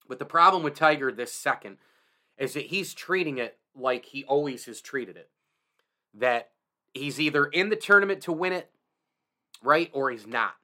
But 0.09 0.21
the 0.21 0.25
problem 0.25 0.63
with 0.63 0.75
Tiger 0.75 1.11
this 1.11 1.33
second 1.33 1.79
is 2.39 2.55
that 2.55 2.67
he's 2.67 2.95
treating 2.95 3.39
it 3.39 3.59
like 3.75 4.05
he 4.07 4.23
always 4.25 4.67
has 4.67 4.81
treated 4.81 5.17
it. 5.17 5.31
That 6.15 6.51
he's 6.95 7.21
either 7.21 7.47
in 7.47 7.71
the 7.71 7.77
tournament 7.77 8.21
to 8.23 8.33
win 8.33 8.53
it 8.53 8.71
right? 9.63 9.91
Or 9.93 10.11
he's 10.11 10.27
not. 10.27 10.55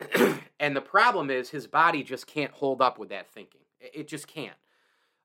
and 0.60 0.76
the 0.76 0.80
problem 0.80 1.30
is 1.30 1.50
his 1.50 1.66
body 1.66 2.02
just 2.02 2.26
can't 2.26 2.52
hold 2.52 2.80
up 2.80 2.98
with 2.98 3.08
that 3.10 3.30
thinking. 3.30 3.62
It 3.80 4.08
just 4.08 4.26
can't. 4.26 4.56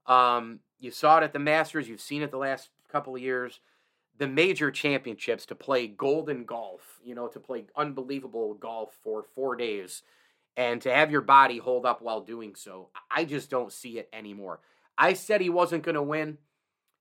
Um, 0.06 0.60
you 0.80 0.92
saw 0.92 1.18
it 1.18 1.24
at 1.24 1.34
the 1.34 1.40
Masters. 1.40 1.88
You've 1.88 2.01
seen 2.01 2.22
it 2.22 2.32
the 2.32 2.38
last 2.38 2.70
couple 2.90 3.16
of 3.16 3.22
years. 3.22 3.60
The 4.18 4.28
major 4.28 4.72
championships 4.72 5.46
to 5.48 5.56
play 5.56 5.88
golden 5.88 6.46
golf, 6.46 7.00
you 7.04 7.16
know, 7.16 7.28
to 7.30 7.40
play 7.40 7.66
unbelievable 7.75 8.54
golf 8.54 8.96
for 9.04 9.24
four 9.24 9.56
days 9.56 10.04
and 10.58 10.82
to 10.82 10.94
have 10.94 11.12
your 11.12 11.22
body 11.22 11.58
hold 11.58 11.86
up 11.86 12.01
while 12.01 12.22
doing 12.22 12.56
so. 12.56 12.90
I 13.10 13.25
just 13.25 13.50
don't 13.50 13.72
see 13.72 13.98
it 13.98 14.10
anymore. 14.13 14.60
I 14.98 15.13
said 15.13 15.42
he 15.42 15.50
wasn't 15.50 15.84
going 15.84 15.96
to 15.96 16.04
win, 16.04 16.38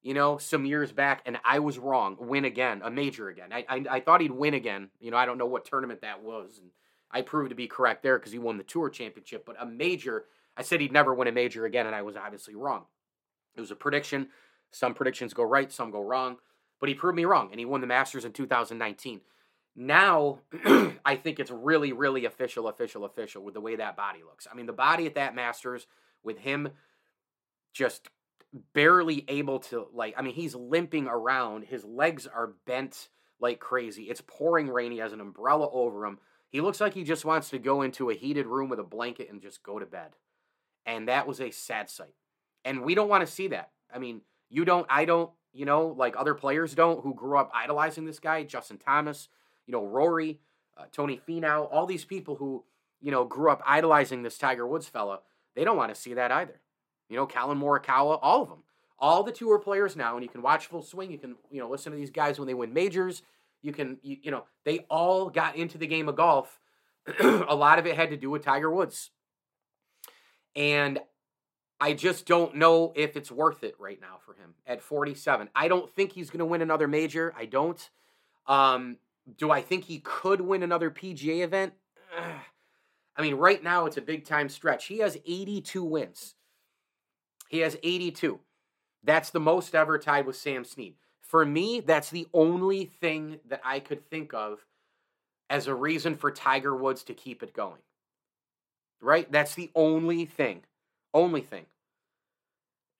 you 0.02 0.14
know, 0.14 0.38
some 0.38 0.64
years 0.64 0.92
back, 0.92 1.22
and 1.26 1.38
I 1.44 1.58
was 1.58 1.78
wrong. 1.78 2.16
Win 2.20 2.44
again, 2.44 2.80
a 2.84 2.90
major 2.90 3.28
again. 3.28 3.52
I, 3.52 3.64
I, 3.68 3.84
I 3.90 4.00
thought 4.00 4.20
he'd 4.20 4.30
win 4.30 4.54
again. 4.54 4.88
You 5.00 5.10
know, 5.10 5.16
I 5.16 5.26
don't 5.26 5.38
know 5.38 5.46
what 5.46 5.64
tournament 5.64 6.02
that 6.02 6.22
was, 6.22 6.58
and 6.58 6.70
I 7.10 7.22
proved 7.22 7.50
to 7.50 7.56
be 7.56 7.66
correct 7.66 8.02
there 8.02 8.18
because 8.18 8.32
he 8.32 8.38
won 8.38 8.56
the 8.56 8.64
tour 8.64 8.88
championship. 8.88 9.44
But 9.44 9.56
a 9.60 9.66
major, 9.66 10.26
I 10.56 10.62
said 10.62 10.80
he'd 10.80 10.92
never 10.92 11.14
win 11.14 11.28
a 11.28 11.32
major 11.32 11.64
again, 11.64 11.86
and 11.86 11.94
I 11.94 12.02
was 12.02 12.16
obviously 12.16 12.54
wrong. 12.54 12.84
It 13.54 13.60
was 13.60 13.70
a 13.70 13.76
prediction. 13.76 14.28
Some 14.70 14.94
predictions 14.94 15.34
go 15.34 15.42
right, 15.42 15.72
some 15.72 15.90
go 15.90 16.00
wrong. 16.00 16.36
But 16.78 16.88
he 16.88 16.94
proved 16.94 17.16
me 17.16 17.24
wrong, 17.24 17.48
and 17.50 17.58
he 17.58 17.66
won 17.66 17.80
the 17.80 17.86
Masters 17.86 18.24
in 18.24 18.32
2019. 18.32 19.20
Now, 19.76 20.40
I 21.04 21.16
think 21.16 21.38
it's 21.38 21.50
really, 21.50 21.92
really 21.92 22.24
official, 22.24 22.68
official, 22.68 23.04
official 23.04 23.42
with 23.44 23.54
the 23.54 23.60
way 23.60 23.76
that 23.76 23.96
body 23.96 24.20
looks. 24.24 24.46
I 24.50 24.54
mean, 24.54 24.66
the 24.66 24.72
body 24.72 25.06
at 25.06 25.14
that 25.14 25.34
Masters 25.34 25.86
with 26.22 26.38
him 26.38 26.70
just 27.72 28.08
barely 28.72 29.24
able 29.28 29.60
to, 29.60 29.86
like, 29.92 30.14
I 30.16 30.22
mean, 30.22 30.34
he's 30.34 30.54
limping 30.54 31.06
around. 31.06 31.64
His 31.64 31.84
legs 31.84 32.26
are 32.26 32.54
bent 32.66 33.08
like 33.40 33.60
crazy. 33.60 34.04
It's 34.04 34.22
pouring 34.26 34.68
rain. 34.68 34.92
He 34.92 34.98
has 34.98 35.12
an 35.12 35.20
umbrella 35.20 35.68
over 35.70 36.04
him. 36.04 36.18
He 36.50 36.60
looks 36.60 36.80
like 36.80 36.94
he 36.94 37.04
just 37.04 37.24
wants 37.24 37.48
to 37.50 37.58
go 37.58 37.82
into 37.82 38.10
a 38.10 38.14
heated 38.14 38.46
room 38.46 38.68
with 38.68 38.80
a 38.80 38.84
blanket 38.84 39.30
and 39.30 39.40
just 39.40 39.62
go 39.62 39.78
to 39.78 39.86
bed. 39.86 40.10
And 40.84 41.08
that 41.08 41.26
was 41.26 41.40
a 41.40 41.50
sad 41.50 41.88
sight. 41.88 42.14
And 42.64 42.82
we 42.82 42.94
don't 42.94 43.08
want 43.08 43.26
to 43.26 43.32
see 43.32 43.48
that. 43.48 43.70
I 43.94 43.98
mean, 43.98 44.22
you 44.48 44.64
don't, 44.64 44.86
I 44.90 45.04
don't, 45.04 45.30
you 45.52 45.64
know, 45.64 45.94
like 45.96 46.16
other 46.16 46.34
players 46.34 46.74
don't 46.74 47.02
who 47.02 47.14
grew 47.14 47.38
up 47.38 47.50
idolizing 47.54 48.04
this 48.04 48.18
guy, 48.18 48.42
Justin 48.42 48.78
Thomas, 48.78 49.28
you 49.66 49.72
know, 49.72 49.84
Rory, 49.84 50.40
uh, 50.76 50.84
Tony 50.92 51.20
Finau, 51.26 51.68
all 51.70 51.86
these 51.86 52.04
people 52.04 52.36
who, 52.36 52.64
you 53.00 53.10
know, 53.10 53.24
grew 53.24 53.50
up 53.50 53.62
idolizing 53.64 54.22
this 54.22 54.38
Tiger 54.38 54.66
Woods 54.66 54.88
fella, 54.88 55.20
they 55.54 55.64
don't 55.64 55.76
want 55.76 55.94
to 55.94 56.00
see 56.00 56.14
that 56.14 56.32
either. 56.32 56.60
You 57.08 57.16
know, 57.16 57.26
Collin 57.26 57.58
Morikawa, 57.58 58.18
all 58.22 58.42
of 58.42 58.48
them. 58.48 58.62
All 58.98 59.22
the 59.22 59.32
tour 59.32 59.58
players 59.58 59.96
now, 59.96 60.14
and 60.14 60.22
you 60.22 60.28
can 60.28 60.42
watch 60.42 60.66
full 60.66 60.82
swing. 60.82 61.10
You 61.10 61.18
can, 61.18 61.36
you 61.50 61.58
know, 61.58 61.70
listen 61.70 61.90
to 61.90 61.98
these 61.98 62.10
guys 62.10 62.38
when 62.38 62.46
they 62.46 62.54
win 62.54 62.74
majors. 62.74 63.22
You 63.62 63.72
can, 63.72 63.98
you, 64.02 64.16
you 64.22 64.30
know, 64.30 64.44
they 64.64 64.80
all 64.90 65.28
got 65.30 65.56
into 65.56 65.78
the 65.78 65.86
game 65.86 66.08
of 66.08 66.16
golf. 66.16 66.58
a 67.20 67.54
lot 67.54 67.78
of 67.78 67.86
it 67.86 67.96
had 67.96 68.10
to 68.10 68.16
do 68.16 68.30
with 68.30 68.44
Tiger 68.44 68.70
Woods. 68.70 69.10
And 70.56 70.98
I 71.80 71.94
just 71.94 72.26
don't 72.26 72.56
know 72.56 72.92
if 72.94 73.16
it's 73.16 73.30
worth 73.30 73.64
it 73.64 73.74
right 73.78 74.00
now 74.00 74.18
for 74.24 74.34
him 74.34 74.54
at 74.66 74.82
47. 74.82 75.48
I 75.54 75.68
don't 75.68 75.90
think 75.94 76.12
he's 76.12 76.30
going 76.30 76.40
to 76.40 76.46
win 76.46 76.62
another 76.62 76.88
major. 76.88 77.32
I 77.36 77.46
don't. 77.46 77.90
Um, 78.46 78.98
do 79.36 79.50
I 79.50 79.62
think 79.62 79.84
he 79.84 80.00
could 80.00 80.40
win 80.40 80.62
another 80.62 80.90
PGA 80.90 81.42
event? 81.42 81.72
I 83.16 83.22
mean, 83.22 83.34
right 83.34 83.62
now 83.62 83.86
it's 83.86 83.96
a 83.96 84.02
big 84.02 84.24
time 84.24 84.48
stretch. 84.48 84.86
He 84.86 84.98
has 84.98 85.16
82 85.26 85.82
wins. 85.84 86.34
He 87.48 87.58
has 87.58 87.76
82. 87.82 88.40
That's 89.02 89.30
the 89.30 89.40
most 89.40 89.74
ever 89.74 89.98
tied 89.98 90.26
with 90.26 90.36
Sam 90.36 90.64
Snead. 90.64 90.94
For 91.30 91.46
me, 91.46 91.78
that's 91.78 92.10
the 92.10 92.26
only 92.34 92.86
thing 92.86 93.38
that 93.48 93.60
I 93.64 93.78
could 93.78 94.10
think 94.10 94.34
of 94.34 94.66
as 95.48 95.68
a 95.68 95.74
reason 95.74 96.16
for 96.16 96.32
Tiger 96.32 96.74
Woods 96.74 97.04
to 97.04 97.14
keep 97.14 97.40
it 97.44 97.54
going. 97.54 97.82
Right? 99.00 99.30
That's 99.30 99.54
the 99.54 99.70
only 99.76 100.24
thing. 100.24 100.62
Only 101.14 101.40
thing. 101.40 101.66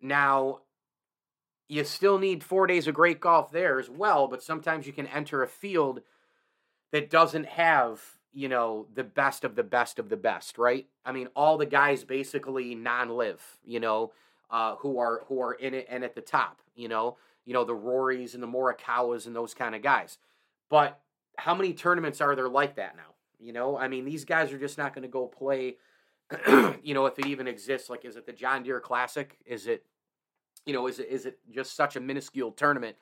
Now, 0.01 0.61
you 1.69 1.83
still 1.83 2.19
need 2.19 2.45
four 2.45 2.69
days 2.69 2.87
of 2.87 2.95
great 2.95 3.19
golf 3.19 3.51
there 3.51 3.81
as 3.81 3.91
well, 3.91 4.29
but 4.29 4.45
sometimes 4.45 4.87
you 4.87 4.93
can 4.93 5.09
enter 5.09 5.43
a 5.43 5.49
field 5.49 6.01
that 6.93 7.11
doesn't 7.11 7.47
have, 7.47 8.01
you 8.33 8.49
know, 8.49 8.87
the 8.95 9.03
best 9.03 9.43
of 9.43 9.57
the 9.57 9.65
best 9.65 9.99
of 9.99 10.09
the 10.09 10.17
best, 10.17 10.57
right? 10.57 10.87
I 11.05 11.11
mean, 11.11 11.27
all 11.35 11.59
the 11.59 11.67
guys 11.67 12.05
basically 12.05 12.77
non-live, 12.77 13.59
you 13.67 13.81
know, 13.81 14.13
uh, 14.53 14.77
who 14.77 15.01
are 15.01 15.25
who 15.27 15.43
are 15.43 15.55
in 15.55 15.75
it 15.75 15.89
and 15.91 16.05
at 16.05 16.15
the 16.15 16.21
top, 16.21 16.61
you 16.77 16.87
know, 16.87 17.17
you 17.45 17.55
know 17.55 17.65
the 17.65 17.75
Rorys 17.75 18.35
and 18.35 18.43
the 18.43 18.47
Morikawas 18.47 19.27
and 19.27 19.35
those 19.35 19.55
kind 19.55 19.75
of 19.75 19.83
guys. 19.83 20.19
But 20.69 21.01
how 21.37 21.55
many 21.55 21.73
tournaments 21.73 22.21
are 22.21 22.37
there 22.37 22.49
like 22.49 22.77
that 22.77 22.97
now? 22.97 23.15
You 23.39 23.53
know, 23.53 23.77
I 23.77 23.89
mean, 23.89 24.05
these 24.05 24.25
guys 24.25 24.53
are 24.53 24.59
just 24.59 24.79
not 24.79 24.95
going 24.95 25.03
to 25.03 25.09
go 25.09 25.27
play. 25.27 25.77
you 26.83 26.95
know, 26.95 27.07
if 27.07 27.19
it 27.19 27.27
even 27.27 27.49
exists, 27.49 27.91
like, 27.91 28.05
is 28.05 28.17
it 28.17 28.27
the 28.27 28.33
John 28.33 28.63
Deere 28.63 28.81
Classic? 28.81 29.37
Is 29.47 29.67
it, 29.67 29.85
you 30.65 30.73
know, 30.73 30.87
is 30.87 31.01
it 31.01 31.09
is 31.09 31.27
it 31.27 31.39
just 31.51 31.75
such 31.75 31.97
a 31.97 32.01
minuscule 32.01 32.53
tournament 32.53 32.97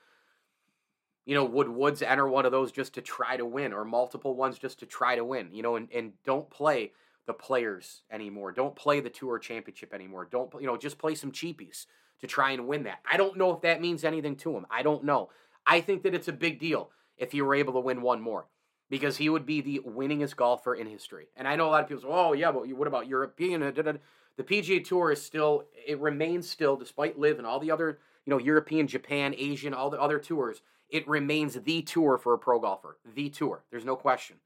you 1.28 1.34
know, 1.34 1.44
would 1.44 1.68
Woods 1.68 2.00
enter 2.00 2.26
one 2.26 2.46
of 2.46 2.52
those 2.52 2.72
just 2.72 2.94
to 2.94 3.02
try 3.02 3.36
to 3.36 3.44
win 3.44 3.74
or 3.74 3.84
multiple 3.84 4.34
ones 4.34 4.58
just 4.58 4.78
to 4.78 4.86
try 4.86 5.14
to 5.14 5.22
win, 5.22 5.50
you 5.52 5.62
know, 5.62 5.76
and, 5.76 5.86
and 5.92 6.14
don't 6.24 6.48
play 6.48 6.92
the 7.26 7.34
players 7.34 8.00
anymore. 8.10 8.50
Don't 8.50 8.74
play 8.74 9.00
the 9.00 9.10
tour 9.10 9.38
championship 9.38 9.92
anymore. 9.92 10.26
Don't, 10.30 10.50
you 10.58 10.66
know, 10.66 10.78
just 10.78 10.96
play 10.96 11.14
some 11.14 11.30
cheapies 11.30 11.84
to 12.20 12.26
try 12.26 12.52
and 12.52 12.66
win 12.66 12.84
that. 12.84 13.00
I 13.10 13.16
don't 13.16 13.36
know 13.36 13.52
if 13.52 13.62
that 13.62 13.80
means 13.80 14.04
anything 14.04 14.36
to 14.36 14.56
him. 14.56 14.66
I 14.70 14.82
don't 14.82 15.04
know. 15.04 15.30
I 15.66 15.80
think 15.80 16.02
that 16.02 16.14
it's 16.14 16.28
a 16.28 16.32
big 16.32 16.58
deal 16.58 16.90
if 17.16 17.32
he 17.32 17.42
were 17.42 17.54
able 17.54 17.74
to 17.74 17.80
win 17.80 18.02
one 18.02 18.20
more 18.20 18.46
because 18.90 19.16
he 19.16 19.28
would 19.28 19.44
be 19.44 19.60
the 19.60 19.80
winningest 19.86 20.36
golfer 20.36 20.74
in 20.74 20.86
history. 20.86 21.28
And 21.36 21.46
I 21.46 21.56
know 21.56 21.68
a 21.68 21.70
lot 21.70 21.82
of 21.82 21.88
people 21.88 22.02
say, 22.02 22.08
oh, 22.10 22.32
yeah, 22.32 22.52
but 22.52 22.68
what 22.68 22.88
about 22.88 23.06
European? 23.06 23.60
The 23.60 24.44
PGA 24.44 24.84
Tour 24.84 25.12
is 25.12 25.22
still, 25.22 25.64
it 25.86 26.00
remains 26.00 26.48
still, 26.48 26.76
despite 26.76 27.18
LIV 27.18 27.38
and 27.38 27.46
all 27.46 27.60
the 27.60 27.70
other, 27.70 27.98
you 28.24 28.30
know, 28.30 28.38
European, 28.38 28.86
Japan, 28.86 29.34
Asian, 29.36 29.74
all 29.74 29.90
the 29.90 30.00
other 30.00 30.18
tours 30.18 30.62
it 30.90 31.06
remains 31.08 31.54
the 31.54 31.82
tour 31.82 32.18
for 32.18 32.34
a 32.34 32.38
pro 32.38 32.58
golfer. 32.58 32.98
The 33.14 33.28
tour. 33.28 33.64
There's 33.70 33.84
no 33.84 33.96
question. 33.96 34.36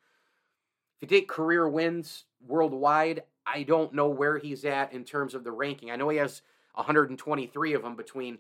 If 1.01 1.11
you 1.11 1.19
take 1.19 1.29
career 1.29 1.69
wins 1.69 2.25
worldwide, 2.47 3.25
I 3.47 3.63
don't 3.63 3.93
know 3.93 4.09
where 4.09 4.39
he's 4.39 4.65
at 4.65 4.93
in 4.93 5.05
terms 5.05 5.35
of 5.35 5.45
the 5.45 5.53
ranking. 5.53 5.91
I 5.91 5.97
know 5.97 6.09
he 6.09 6.19
has 6.19 6.43
123 6.75 7.75
of 7.75 7.83
them 7.83 7.97
between. 7.97 8.39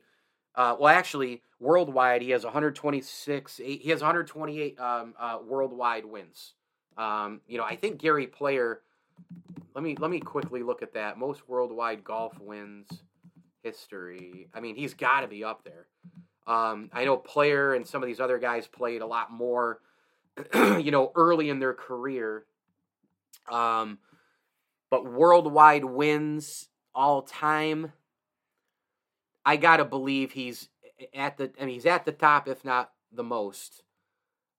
Uh, 0.54 0.76
well, 0.78 0.94
actually, 0.94 1.42
worldwide 1.60 2.22
he 2.22 2.30
has 2.30 2.44
126. 2.44 3.56
He 3.56 3.88
has 3.88 4.00
128 4.00 4.78
um, 4.78 5.14
uh, 5.18 5.38
worldwide 5.46 6.04
wins. 6.04 6.54
Um, 6.96 7.40
you 7.46 7.58
know, 7.58 7.64
I 7.64 7.76
think 7.76 7.98
Gary 7.98 8.26
Player. 8.26 8.80
Let 9.74 9.82
me 9.82 9.96
let 9.98 10.10
me 10.10 10.20
quickly 10.20 10.62
look 10.62 10.82
at 10.82 10.94
that. 10.94 11.18
Most 11.18 11.48
worldwide 11.48 12.04
golf 12.04 12.38
wins 12.38 12.88
history. 13.62 14.48
I 14.52 14.60
mean, 14.60 14.76
he's 14.76 14.94
got 14.94 15.20
to 15.20 15.28
be 15.28 15.44
up 15.44 15.64
there. 15.64 15.86
Um, 16.46 16.90
I 16.92 17.04
know 17.04 17.16
Player 17.16 17.74
and 17.74 17.86
some 17.86 18.02
of 18.02 18.06
these 18.06 18.20
other 18.20 18.38
guys 18.38 18.66
played 18.66 19.00
a 19.00 19.06
lot 19.06 19.30
more, 19.30 19.80
you 20.54 20.90
know, 20.90 21.12
early 21.14 21.48
in 21.48 21.60
their 21.60 21.72
career. 21.72 22.44
Um, 23.50 23.98
but 24.90 25.10
worldwide 25.10 25.84
wins 25.84 26.68
all 26.94 27.22
time, 27.22 27.92
I 29.44 29.56
gotta 29.56 29.84
believe 29.84 30.32
he's 30.32 30.68
at 31.14 31.36
the. 31.36 31.52
I 31.60 31.64
mean, 31.64 31.74
he's 31.74 31.86
at 31.86 32.04
the 32.04 32.12
top, 32.12 32.48
if 32.48 32.64
not 32.64 32.92
the 33.12 33.24
most. 33.24 33.82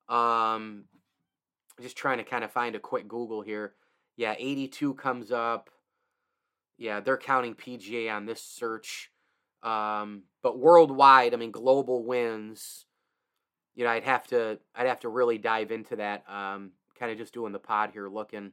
Um, 0.09 0.85
just 1.81 1.97
trying 1.97 2.17
to 2.17 2.23
kind 2.23 2.43
of 2.43 2.51
find 2.51 2.75
a 2.75 2.79
quick 2.79 3.07
Google 3.07 3.41
here. 3.41 3.73
Yeah, 4.15 4.35
82 4.37 4.93
comes 4.95 5.31
up. 5.31 5.69
Yeah, 6.77 6.99
they're 6.99 7.17
counting 7.17 7.55
PGA 7.55 8.13
on 8.13 8.25
this 8.25 8.41
search. 8.41 9.11
Um, 9.63 10.23
but 10.41 10.59
worldwide, 10.59 11.33
I 11.33 11.37
mean, 11.37 11.51
global 11.51 12.03
wins. 12.03 12.85
You 13.75 13.85
know, 13.85 13.91
I'd 13.91 14.03
have 14.03 14.27
to 14.27 14.59
I'd 14.75 14.87
have 14.87 14.99
to 15.01 15.09
really 15.09 15.37
dive 15.37 15.71
into 15.71 15.95
that. 15.95 16.25
Um, 16.29 16.71
kind 16.99 17.11
of 17.11 17.17
just 17.17 17.33
doing 17.33 17.53
the 17.53 17.59
pod 17.59 17.91
here, 17.91 18.09
looking 18.09 18.51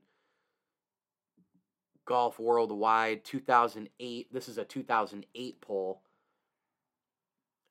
golf 2.10 2.38
worldwide 2.38 3.24
2008. 3.24 4.32
This 4.32 4.48
is 4.48 4.58
a 4.58 4.64
2008 4.64 5.60
poll. 5.60 6.02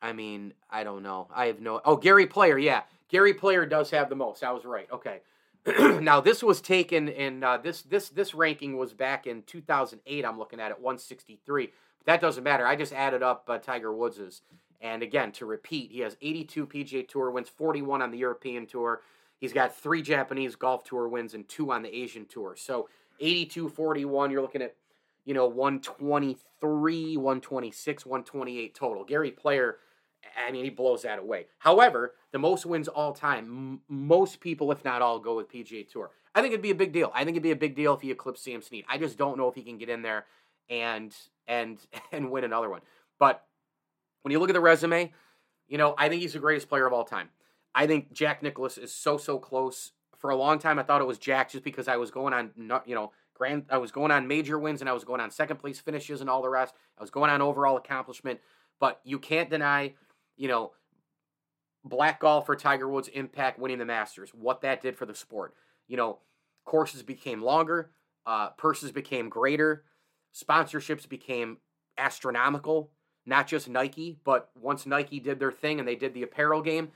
I 0.02 0.14
mean, 0.14 0.54
I 0.70 0.84
don't 0.84 1.04
know. 1.04 1.28
I 1.34 1.48
have 1.48 1.60
no. 1.60 1.82
Oh, 1.84 1.98
Gary 1.98 2.28
Player, 2.28 2.58
yeah, 2.58 2.84
Gary 3.10 3.34
Player 3.34 3.66
does 3.66 3.90
have 3.92 4.10
the 4.10 4.16
most. 4.16 4.44
I 4.44 4.52
was 4.52 4.66
right. 4.66 4.88
Okay. 4.92 5.22
now 6.02 6.22
this 6.22 6.42
was 6.42 6.62
taken 6.62 7.10
and 7.10 7.44
uh, 7.44 7.58
this 7.58 7.82
this 7.82 8.10
this 8.10 8.34
ranking 8.34 8.78
was 8.78 8.94
back 8.94 9.28
in 9.28 9.44
2008. 9.44 10.26
I'm 10.26 10.40
looking 10.40 10.60
at 10.60 10.72
it 10.72 10.80
163. 10.80 11.72
That 12.06 12.22
doesn't 12.22 12.44
matter. 12.44 12.66
I 12.66 12.76
just 12.76 12.94
added 12.94 13.22
up 13.22 13.46
uh, 13.50 13.58
Tiger 13.58 13.94
Woods's. 13.94 14.42
And 14.82 15.04
again, 15.04 15.34
to 15.34 15.46
repeat, 15.46 15.92
he 15.92 16.00
has 16.00 16.16
82 16.22 16.66
PGA 16.68 17.08
Tour 17.08 17.32
wins, 17.32 17.50
41 17.50 18.02
on 18.02 18.12
the 18.12 18.18
European 18.18 18.66
Tour. 18.66 19.02
He's 19.38 19.52
got 19.52 19.76
three 19.76 20.02
Japanese 20.02 20.56
Golf 20.56 20.84
Tour 20.86 21.08
wins 21.10 21.34
and 21.34 21.48
two 21.48 21.72
on 21.72 21.82
the 21.82 21.94
Asian 21.94 22.26
Tour. 22.26 22.56
So 22.58 22.88
82, 23.20 23.70
41, 23.70 24.32
you're 24.32 24.42
looking 24.42 24.62
at, 24.62 24.76
you 25.26 25.34
know, 25.34 25.48
123, 25.48 27.18
126, 27.18 28.06
128 28.06 28.76
total. 28.76 29.04
Gary 29.04 29.32
Player, 29.32 29.78
I 30.38 30.52
mean, 30.52 30.64
he 30.64 30.70
blows 30.70 31.04
that 31.04 31.20
away. 31.20 31.48
However, 31.60 32.16
the 32.32 32.40
most 32.40 32.66
wins 32.66 32.88
all 32.88 33.14
time, 33.14 33.46
m- 33.46 33.82
most 33.88 34.40
people, 34.40 34.72
if 34.72 34.84
not 34.84 35.02
all, 35.02 35.20
go 35.20 35.36
with 35.36 35.52
PGA 35.52 35.88
Tour. 35.88 36.12
I 36.36 36.42
think 36.42 36.54
it'd 36.54 36.62
be 36.62 36.72
a 36.72 36.76
big 36.76 36.92
deal. 36.92 37.12
I 37.14 37.24
think 37.24 37.36
it'd 37.36 37.44
be 37.44 37.52
a 37.52 37.56
big 37.56 37.76
deal 37.76 37.94
if 37.94 38.02
he 38.02 38.12
eclipsed 38.12 38.44
Sam 38.44 38.62
Snead. 38.62 38.86
I 38.88 38.98
just 38.98 39.18
don't 39.18 39.38
know 39.38 39.48
if 39.48 39.56
he 39.56 39.64
can 39.64 39.78
get 39.78 39.90
in 39.90 40.02
there 40.02 40.26
and 40.70 41.16
and 41.48 41.80
and 42.12 42.32
win 42.32 42.44
another 42.44 42.70
one. 42.70 42.82
But 43.18 43.46
when 44.22 44.32
you 44.32 44.40
look 44.40 44.50
at 44.50 44.54
the 44.54 44.60
resume, 44.60 45.12
you 45.68 45.78
know, 45.78 45.96
I 45.98 46.10
think 46.10 46.22
he's 46.22 46.34
the 46.34 46.40
greatest 46.40 46.70
player 46.70 46.86
of 46.86 46.94
all 46.94 47.04
time. 47.04 47.30
I 47.74 47.88
think 47.88 48.12
Jack 48.14 48.44
Nicklaus 48.44 48.78
is 48.78 48.94
so 48.94 49.18
so 49.18 49.40
close. 49.40 49.92
For 50.18 50.32
a 50.32 50.36
long 50.36 50.60
time, 50.60 50.78
I 50.80 50.84
thought 50.84 51.00
it 51.00 51.08
was 51.08 51.18
Jack 51.18 51.50
just 51.50 51.64
because 51.64 51.88
I 51.88 51.96
was 51.96 52.12
going 52.12 52.34
on, 52.34 52.52
you 52.86 52.94
know, 52.94 53.14
grand. 53.34 53.66
I 53.70 53.78
was 53.78 53.92
going 53.92 54.12
on 54.12 54.28
major 54.28 54.60
wins 54.60 54.82
and 54.82 54.90
I 54.90 54.94
was 54.94 55.06
going 55.06 55.22
on 55.22 55.32
second 55.32 55.58
place 55.58 55.80
finishes 55.80 56.20
and 56.20 56.30
all 56.30 56.42
the 56.42 56.50
rest. 56.50 56.76
I 56.98 57.02
was 57.02 57.10
going 57.10 57.32
on 57.32 57.42
overall 57.42 57.78
accomplishment. 57.78 58.42
But 58.80 59.00
you 59.04 59.18
can't 59.18 59.50
deny, 59.50 59.94
you 60.40 60.48
know, 60.48 60.72
black 61.84 62.20
golf 62.20 62.48
for 62.48 62.56
Tiger 62.56 62.90
Woods' 62.90 63.10
impact 63.10 63.60
winning 63.60 63.78
the 63.78 63.86
Masters. 63.86 64.32
What 64.32 64.62
that 64.62 64.82
did 64.82 64.96
for 64.98 65.06
the 65.06 65.14
sport. 65.14 65.54
You 65.88 65.98
know, 65.98 66.18
courses 66.66 67.04
became 67.04 67.44
longer, 67.44 67.92
uh, 68.26 68.50
purses 68.50 68.92
became 68.92 69.30
greater, 69.30 69.84
sponsorships 70.34 71.08
became 71.08 71.58
astronomical 71.98 72.90
not 73.30 73.48
just 73.48 73.70
Nike, 73.70 74.18
but 74.24 74.50
once 74.60 74.86
Nike 74.86 75.20
did 75.20 75.40
their 75.40 75.52
thing 75.52 75.80
and 75.80 75.88
they 75.88 75.96
did 75.96 76.14
the 76.14 76.24
apparel 76.24 76.62
game, 76.62 76.90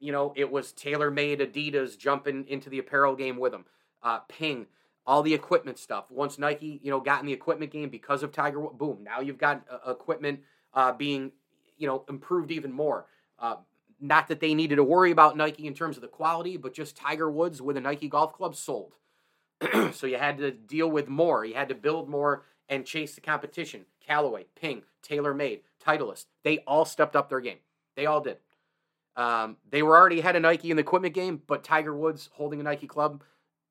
you 0.00 0.10
know, 0.10 0.32
it 0.34 0.50
was 0.50 0.72
TaylorMade 0.72 1.40
Adidas 1.40 1.98
jumping 1.98 2.46
into 2.48 2.70
the 2.70 2.78
apparel 2.78 3.14
game 3.14 3.36
with 3.36 3.52
them. 3.52 3.66
Uh, 4.02 4.20
Ping, 4.20 4.66
all 5.06 5.22
the 5.22 5.34
equipment 5.34 5.78
stuff. 5.78 6.10
Once 6.10 6.38
Nike, 6.38 6.80
you 6.82 6.90
know, 6.90 7.00
got 7.00 7.20
in 7.20 7.26
the 7.26 7.32
equipment 7.32 7.70
game 7.70 7.90
because 7.90 8.22
of 8.22 8.32
Tiger, 8.32 8.60
boom, 8.60 9.02
now 9.02 9.20
you've 9.20 9.38
got 9.38 9.64
uh, 9.70 9.90
equipment 9.90 10.40
uh, 10.72 10.92
being, 10.92 11.32
you 11.78 11.86
know, 11.86 12.04
improved 12.08 12.50
even 12.50 12.72
more. 12.72 13.06
Uh, 13.38 13.56
not 14.00 14.28
that 14.28 14.40
they 14.40 14.54
needed 14.54 14.76
to 14.76 14.84
worry 14.84 15.10
about 15.10 15.36
Nike 15.36 15.66
in 15.66 15.74
terms 15.74 15.96
of 15.96 16.02
the 16.02 16.08
quality, 16.08 16.56
but 16.56 16.74
just 16.74 16.96
Tiger 16.96 17.30
Woods 17.30 17.62
with 17.62 17.76
a 17.76 17.80
Nike 17.80 18.08
golf 18.08 18.34
club 18.34 18.54
sold. 18.54 18.94
so 19.92 20.06
you 20.06 20.18
had 20.18 20.38
to 20.38 20.50
deal 20.50 20.90
with 20.90 21.08
more. 21.08 21.44
You 21.44 21.54
had 21.54 21.70
to 21.70 21.74
build 21.74 22.08
more 22.08 22.44
and 22.68 22.84
chase 22.84 23.14
the 23.14 23.20
competition. 23.20 23.86
Callaway, 24.06 24.46
Ping, 24.60 24.82
TaylorMade, 25.02 25.60
Titleist, 25.84 26.26
they 26.44 26.58
all 26.58 26.84
stepped 26.84 27.16
up 27.16 27.28
their 27.28 27.40
game. 27.40 27.58
They 27.96 28.06
all 28.06 28.20
did. 28.20 28.38
Um, 29.16 29.56
they 29.70 29.82
were 29.82 29.96
already 29.96 30.20
had 30.20 30.36
a 30.36 30.40
Nike 30.40 30.70
in 30.70 30.76
the 30.76 30.82
equipment 30.82 31.14
game, 31.14 31.40
but 31.46 31.64
Tiger 31.64 31.96
Woods 31.96 32.28
holding 32.34 32.60
a 32.60 32.62
Nike 32.62 32.86
club, 32.86 33.22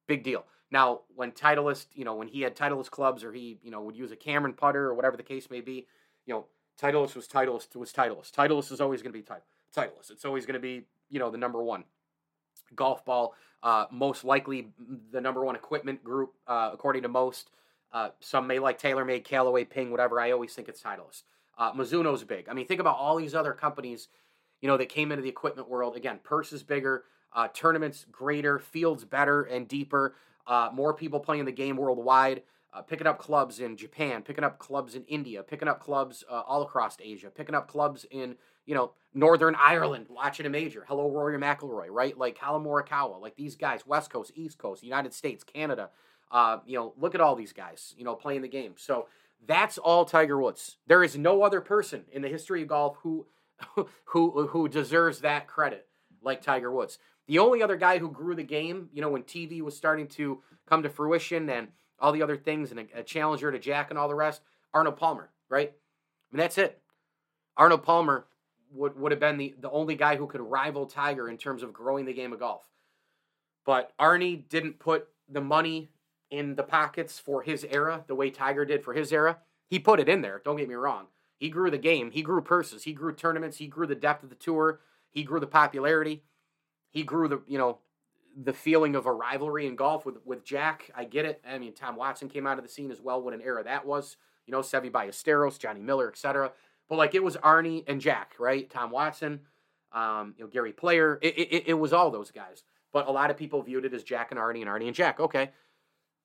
big 0.07 0.23
deal. 0.23 0.45
Now, 0.71 1.01
when 1.15 1.31
Titleist, 1.31 1.85
you 1.93 2.03
know, 2.03 2.15
when 2.15 2.27
he 2.27 2.41
had 2.41 2.55
Titleist 2.55 2.89
clubs 2.89 3.23
or 3.23 3.31
he, 3.31 3.59
you 3.61 3.69
know, 3.69 3.81
would 3.81 3.95
use 3.95 4.11
a 4.11 4.15
Cameron 4.15 4.53
putter 4.53 4.87
or 4.87 4.95
whatever 4.95 5.15
the 5.15 5.23
case 5.23 5.49
may 5.51 5.61
be, 5.61 5.85
you 6.25 6.33
know, 6.33 6.45
Titleist 6.81 7.15
was 7.15 7.27
Titleist 7.27 7.75
was 7.75 7.91
Titleist. 7.91 8.31
Titleist 8.31 8.71
is 8.71 8.81
always 8.81 9.01
going 9.01 9.13
to 9.13 9.17
be 9.17 9.23
title, 9.23 9.45
Titleist. 9.75 10.11
It's 10.11 10.25
always 10.25 10.45
going 10.45 10.55
to 10.55 10.59
be, 10.59 10.83
you 11.09 11.19
know, 11.19 11.29
the 11.29 11.37
number 11.37 11.61
one 11.61 11.85
golf 12.75 13.05
ball. 13.05 13.33
Uh, 13.63 13.85
most 13.91 14.23
likely 14.23 14.67
the 15.11 15.19
number 15.21 15.43
one 15.43 15.55
equipment 15.55 16.03
group, 16.03 16.33
uh, 16.47 16.69
according 16.73 17.01
to 17.01 17.07
most. 17.07 17.49
Uh, 17.91 18.09
some 18.19 18.45
may 18.45 18.59
like 18.59 18.79
TaylorMade, 18.79 19.23
Callaway, 19.23 19.63
Ping, 19.63 19.89
whatever. 19.89 20.19
I 20.19 20.31
always 20.31 20.53
think 20.53 20.67
it's 20.67 20.81
Titleist. 20.81 21.23
Uh, 21.57 21.71
Mizuno's 21.71 22.23
big. 22.23 22.49
I 22.49 22.53
mean, 22.53 22.67
think 22.67 22.81
about 22.81 22.97
all 22.97 23.15
these 23.15 23.33
other 23.33 23.53
companies, 23.53 24.09
you 24.61 24.67
know, 24.67 24.77
that 24.77 24.89
came 24.89 25.11
into 25.11 25.21
the 25.21 25.29
equipment 25.29 25.69
world. 25.69 25.95
Again, 25.95 26.19
purse 26.23 26.51
is 26.51 26.61
bigger, 26.61 27.05
uh, 27.33 27.47
tournaments 27.53 28.05
greater, 28.11 28.59
fields 28.59 29.05
better 29.05 29.43
and 29.43 29.67
deeper, 29.67 30.15
uh, 30.45 30.69
more 30.73 30.93
people 30.93 31.19
playing 31.19 31.45
the 31.45 31.51
game 31.51 31.77
worldwide. 31.77 32.43
Uh, 32.75 32.81
picking 32.81 33.07
up 33.07 33.17
clubs 33.17 33.61
in 33.61 33.77
Japan, 33.77 34.21
picking 34.21 34.43
up 34.43 34.59
clubs 34.59 34.95
in 34.95 35.05
India, 35.05 35.41
picking 35.41 35.69
up 35.69 35.79
clubs 35.79 36.25
uh, 36.29 36.41
all 36.45 36.61
across 36.61 36.97
Asia, 37.01 37.29
picking 37.29 37.55
up 37.55 37.69
clubs 37.69 38.05
in 38.11 38.35
you 38.65 38.75
know 38.75 38.91
Northern 39.13 39.55
Ireland, 39.55 40.07
watching 40.09 40.45
a 40.45 40.49
major. 40.49 40.83
Hello, 40.85 41.09
Rory 41.09 41.37
McIlroy, 41.37 41.87
right? 41.89 42.17
Like 42.17 42.37
Collin 42.37 42.63
Morikawa, 42.65 43.21
like 43.21 43.37
these 43.37 43.55
guys, 43.55 43.87
West 43.87 44.09
Coast, 44.09 44.33
East 44.35 44.57
Coast, 44.57 44.83
United 44.83 45.13
States, 45.13 45.43
Canada. 45.43 45.89
Uh, 46.29 46.57
you 46.65 46.77
know, 46.77 46.93
look 46.97 47.15
at 47.15 47.21
all 47.21 47.35
these 47.35 47.53
guys, 47.53 47.95
you 47.97 48.03
know, 48.03 48.13
playing 48.13 48.41
the 48.41 48.49
game. 48.49 48.73
So 48.75 49.07
that's 49.47 49.77
all 49.77 50.03
Tiger 50.03 50.37
Woods. 50.37 50.75
There 50.85 51.01
is 51.01 51.17
no 51.17 51.43
other 51.43 51.61
person 51.61 52.03
in 52.11 52.23
the 52.23 52.27
history 52.27 52.63
of 52.63 52.67
golf 52.67 52.97
who 53.03 53.25
who 54.05 54.47
who 54.47 54.67
deserves 54.67 55.21
that 55.21 55.47
credit 55.47 55.87
like 56.21 56.41
Tiger 56.41 56.71
Woods. 56.71 56.97
The 57.27 57.39
only 57.39 57.63
other 57.63 57.77
guy 57.77 57.99
who 57.99 58.11
grew 58.11 58.35
the 58.35 58.43
game, 58.43 58.89
you 58.91 59.01
know, 59.01 59.09
when 59.09 59.23
TV 59.23 59.61
was 59.61 59.77
starting 59.77 60.07
to 60.09 60.41
come 60.67 60.83
to 60.83 60.89
fruition 60.89 61.49
and 61.49 61.69
all 61.99 62.11
the 62.11 62.23
other 62.23 62.37
things 62.37 62.71
and 62.71 62.79
a, 62.79 62.99
a 62.99 63.03
challenger 63.03 63.51
to 63.51 63.59
Jack 63.59 63.89
and 63.89 63.99
all 63.99 64.07
the 64.07 64.15
rest, 64.15 64.41
Arnold 64.73 64.97
Palmer, 64.97 65.29
right? 65.49 65.71
I 65.71 66.35
mean, 66.35 66.39
that's 66.39 66.57
it. 66.57 66.81
Arnold 67.57 67.83
Palmer 67.83 68.25
would, 68.73 68.99
would 68.99 69.11
have 69.11 69.19
been 69.19 69.37
the, 69.37 69.55
the 69.59 69.69
only 69.69 69.95
guy 69.95 70.15
who 70.15 70.27
could 70.27 70.41
rival 70.41 70.85
Tiger 70.85 71.29
in 71.29 71.37
terms 71.37 71.63
of 71.63 71.73
growing 71.73 72.05
the 72.05 72.13
game 72.13 72.33
of 72.33 72.39
golf. 72.39 72.63
But 73.65 73.93
Arnie 73.99 74.47
didn't 74.49 74.79
put 74.79 75.07
the 75.29 75.41
money 75.41 75.89
in 76.29 76.55
the 76.55 76.63
pockets 76.63 77.17
for 77.19 77.41
his 77.41 77.65
era 77.69 78.03
the 78.07 78.15
way 78.15 78.29
Tiger 78.29 78.65
did 78.65 78.83
for 78.83 78.93
his 78.93 79.11
era. 79.11 79.37
He 79.67 79.79
put 79.79 79.99
it 79.99 80.09
in 80.09 80.21
there, 80.21 80.41
don't 80.43 80.57
get 80.57 80.69
me 80.69 80.75
wrong. 80.75 81.07
He 81.37 81.49
grew 81.49 81.71
the 81.71 81.77
game, 81.77 82.11
he 82.11 82.21
grew 82.21 82.41
purses, 82.41 82.83
he 82.83 82.93
grew 82.93 83.13
tournaments, 83.13 83.57
he 83.57 83.67
grew 83.67 83.87
the 83.87 83.95
depth 83.95 84.23
of 84.23 84.29
the 84.29 84.35
tour, 84.35 84.79
he 85.11 85.23
grew 85.23 85.39
the 85.39 85.47
popularity. 85.47 86.23
He 86.91 87.03
grew 87.03 87.27
the, 87.27 87.41
you 87.45 87.57
know, 87.57 87.79
the 88.35 88.53
feeling 88.53 88.95
of 88.95 89.05
a 89.05 89.13
rivalry 89.13 89.65
in 89.67 89.75
golf 89.75 90.05
with 90.05 90.17
with 90.25 90.43
Jack. 90.43 90.91
I 90.95 91.05
get 91.05 91.25
it. 91.25 91.41
I 91.47 91.57
mean, 91.57 91.73
Tom 91.73 91.95
Watson 91.95 92.29
came 92.29 92.45
out 92.45 92.57
of 92.57 92.63
the 92.63 92.69
scene 92.69 92.91
as 92.91 93.01
well. 93.01 93.21
What 93.21 93.33
an 93.33 93.41
era 93.41 93.63
that 93.63 93.85
was. 93.85 94.17
You 94.45 94.51
know, 94.51 94.59
Seve 94.59 94.91
Ballesteros, 94.91 95.57
Johnny 95.57 95.81
Miller, 95.81 96.09
etc. 96.09 96.51
But 96.89 96.97
like 96.97 97.15
it 97.15 97.23
was 97.23 97.37
Arnie 97.37 97.83
and 97.87 97.99
Jack, 97.99 98.33
right? 98.39 98.69
Tom 98.69 98.91
Watson, 98.91 99.41
um, 99.91 100.35
you 100.37 100.43
know, 100.43 100.49
Gary 100.49 100.73
Player. 100.73 101.17
It, 101.21 101.37
it, 101.37 101.63
it 101.67 101.73
was 101.73 101.93
all 101.93 102.11
those 102.11 102.31
guys. 102.31 102.63
But 102.93 103.07
a 103.07 103.11
lot 103.11 103.31
of 103.31 103.37
people 103.37 103.61
viewed 103.61 103.85
it 103.85 103.93
as 103.93 104.03
Jack 104.03 104.31
and 104.31 104.39
Arnie 104.39 104.61
and 104.61 104.69
Arnie 104.69 104.87
and 104.87 104.95
Jack. 104.95 105.19
Okay, 105.19 105.49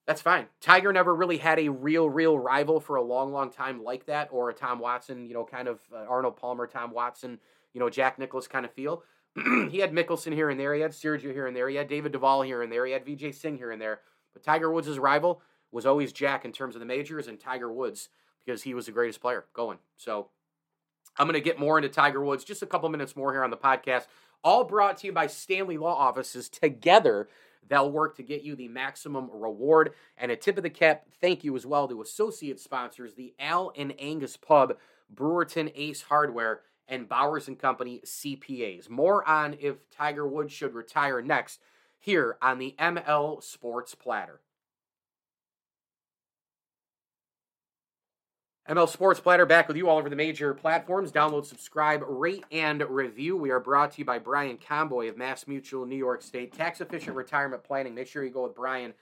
that's 0.07 0.21
fine. 0.21 0.47
Tiger 0.61 0.93
never 0.93 1.15
really 1.15 1.39
had 1.39 1.59
a 1.59 1.69
real, 1.69 2.09
real 2.09 2.39
rival 2.39 2.81
for 2.81 2.97
a 2.97 3.03
long, 3.03 3.33
long 3.33 3.51
time 3.51 3.83
like 3.83 4.07
that, 4.07 4.29
or 4.33 4.51
a 4.51 4.55
Tom 4.55 4.79
Watson, 4.79 5.27
you 5.27 5.35
know, 5.35 5.45
kind 5.45 5.69
of 5.69 5.81
uh, 5.93 6.05
Arnold 6.09 6.37
Palmer, 6.37 6.67
Tom 6.67 6.93
Watson, 6.93 7.39
you 7.73 7.81
know, 7.81 7.89
Jack 7.89 8.19
Nicklaus 8.19 8.49
kind 8.49 8.65
of 8.65 8.73
feel. 8.73 9.03
he 9.71 9.79
had 9.79 9.93
Mickelson 9.93 10.33
here 10.33 10.51
and 10.51 10.59
there. 10.59 10.75
He 10.75 10.81
had 10.81 10.91
Sergio 10.91 11.33
here 11.33 11.47
and 11.47 11.57
there. 11.57 11.69
He 11.69 11.77
had 11.77 11.89
David 11.89 12.13
Duval 12.13 12.43
here 12.43 12.63
and 12.63 12.73
there. 12.73 12.85
He 12.87 12.93
had 12.93 13.07
Vijay 13.07 13.35
Singh 13.35 13.57
here 13.57 13.71
and 13.71 13.81
there. 13.81 14.01
But 14.33 14.43
Tiger 14.43 14.71
Woods' 14.71 14.99
rival 14.99 15.43
was 15.73 15.87
always 15.87 16.13
Jack 16.13 16.45
in 16.45 16.53
terms 16.53 16.75
of 16.75 16.81
the 16.81 16.87
majors 16.87 17.29
and 17.29 17.39
Tiger 17.39 17.73
Woods 17.73 18.09
because 18.45 18.63
he 18.63 18.75
was 18.75 18.87
the 18.87 18.93
greatest 18.93 19.21
player 19.21 19.45
going. 19.53 19.79
So 19.97 20.29
I'm 21.17 21.27
going 21.27 21.35
to 21.35 21.41
get 21.41 21.59
more 21.59 21.79
into 21.79 21.89
Tiger 21.89 22.25
Woods 22.25 22.45
just 22.45 22.63
a 22.63 22.67
couple 22.67 22.89
minutes 22.89 23.17
more 23.17 23.33
here 23.33 23.45
on 23.45 23.51
the 23.51 23.57
podcast. 23.57 24.07
All 24.43 24.65
brought 24.65 24.99
to 24.99 25.07
you 25.07 25.13
by 25.13 25.27
Stanley 25.27 25.77
Law 25.77 25.95
Offices. 25.95 26.49
Together, 26.49 27.29
they'll 27.69 27.91
work 27.91 28.17
to 28.17 28.23
get 28.23 28.43
you 28.43 28.57
the 28.57 28.69
maximum 28.69 29.31
reward. 29.33 29.93
And 30.17 30.33
a 30.33 30.37
tip 30.37 30.57
of 30.57 30.63
the 30.63 30.71
cap, 30.71 31.05
thank 31.21 31.45
you 31.45 31.55
as 31.57 31.67
well 31.67 31.87
to 31.89 32.01
associate 32.01 32.59
sponsors, 32.59 33.15
the 33.15 33.35
Al 33.39 33.73
and 33.77 33.95
Angus 33.99 34.37
Pub, 34.37 34.77
Brewerton 35.15 35.71
Ace 35.75 36.03
Hardware, 36.03 36.63
and 36.91 37.09
Bowers 37.09 37.49
and 37.49 37.59
Company 37.59 38.03
CPAs. 38.05 38.91
More 38.91 39.27
on 39.27 39.57
if 39.61 39.89
Tiger 39.91 40.27
Woods 40.27 40.53
should 40.53 40.75
retire 40.75 41.23
next 41.23 41.61
here 41.99 42.37
on 42.43 42.59
the 42.59 42.75
ML 42.79 43.43
Sports 43.43 43.95
Platter. 43.95 44.41
ML 48.69 48.89
Sports 48.89 49.21
Platter 49.21 49.47
back 49.47 49.69
with 49.69 49.77
you 49.77 49.89
all 49.89 49.99
over 49.99 50.09
the 50.09 50.17
major 50.17 50.55
platforms. 50.55 51.11
Download, 51.11 51.45
subscribe, 51.45 52.05
rate, 52.07 52.45
and 52.53 52.89
review. 52.89 53.37
We 53.37 53.51
are 53.51 53.59
brought 53.59 53.91
to 53.93 53.99
you 53.99 54.05
by 54.05 54.21
Brian 54.21 54.59
Comboy 54.59 55.09
of 55.09 55.17
Mass 55.17 55.49
Mutual, 55.49 55.87
New 55.87 55.97
York 55.97 56.23
State. 56.23 56.53
Tax 56.53 56.81
efficient 56.81 57.17
retirement 57.17 57.65
planning. 57.65 57.97
Make 57.97 58.07
sure 58.07 58.23
you 58.23 58.31
go 58.31 58.45
with 58.45 58.55
Brian 58.55 58.95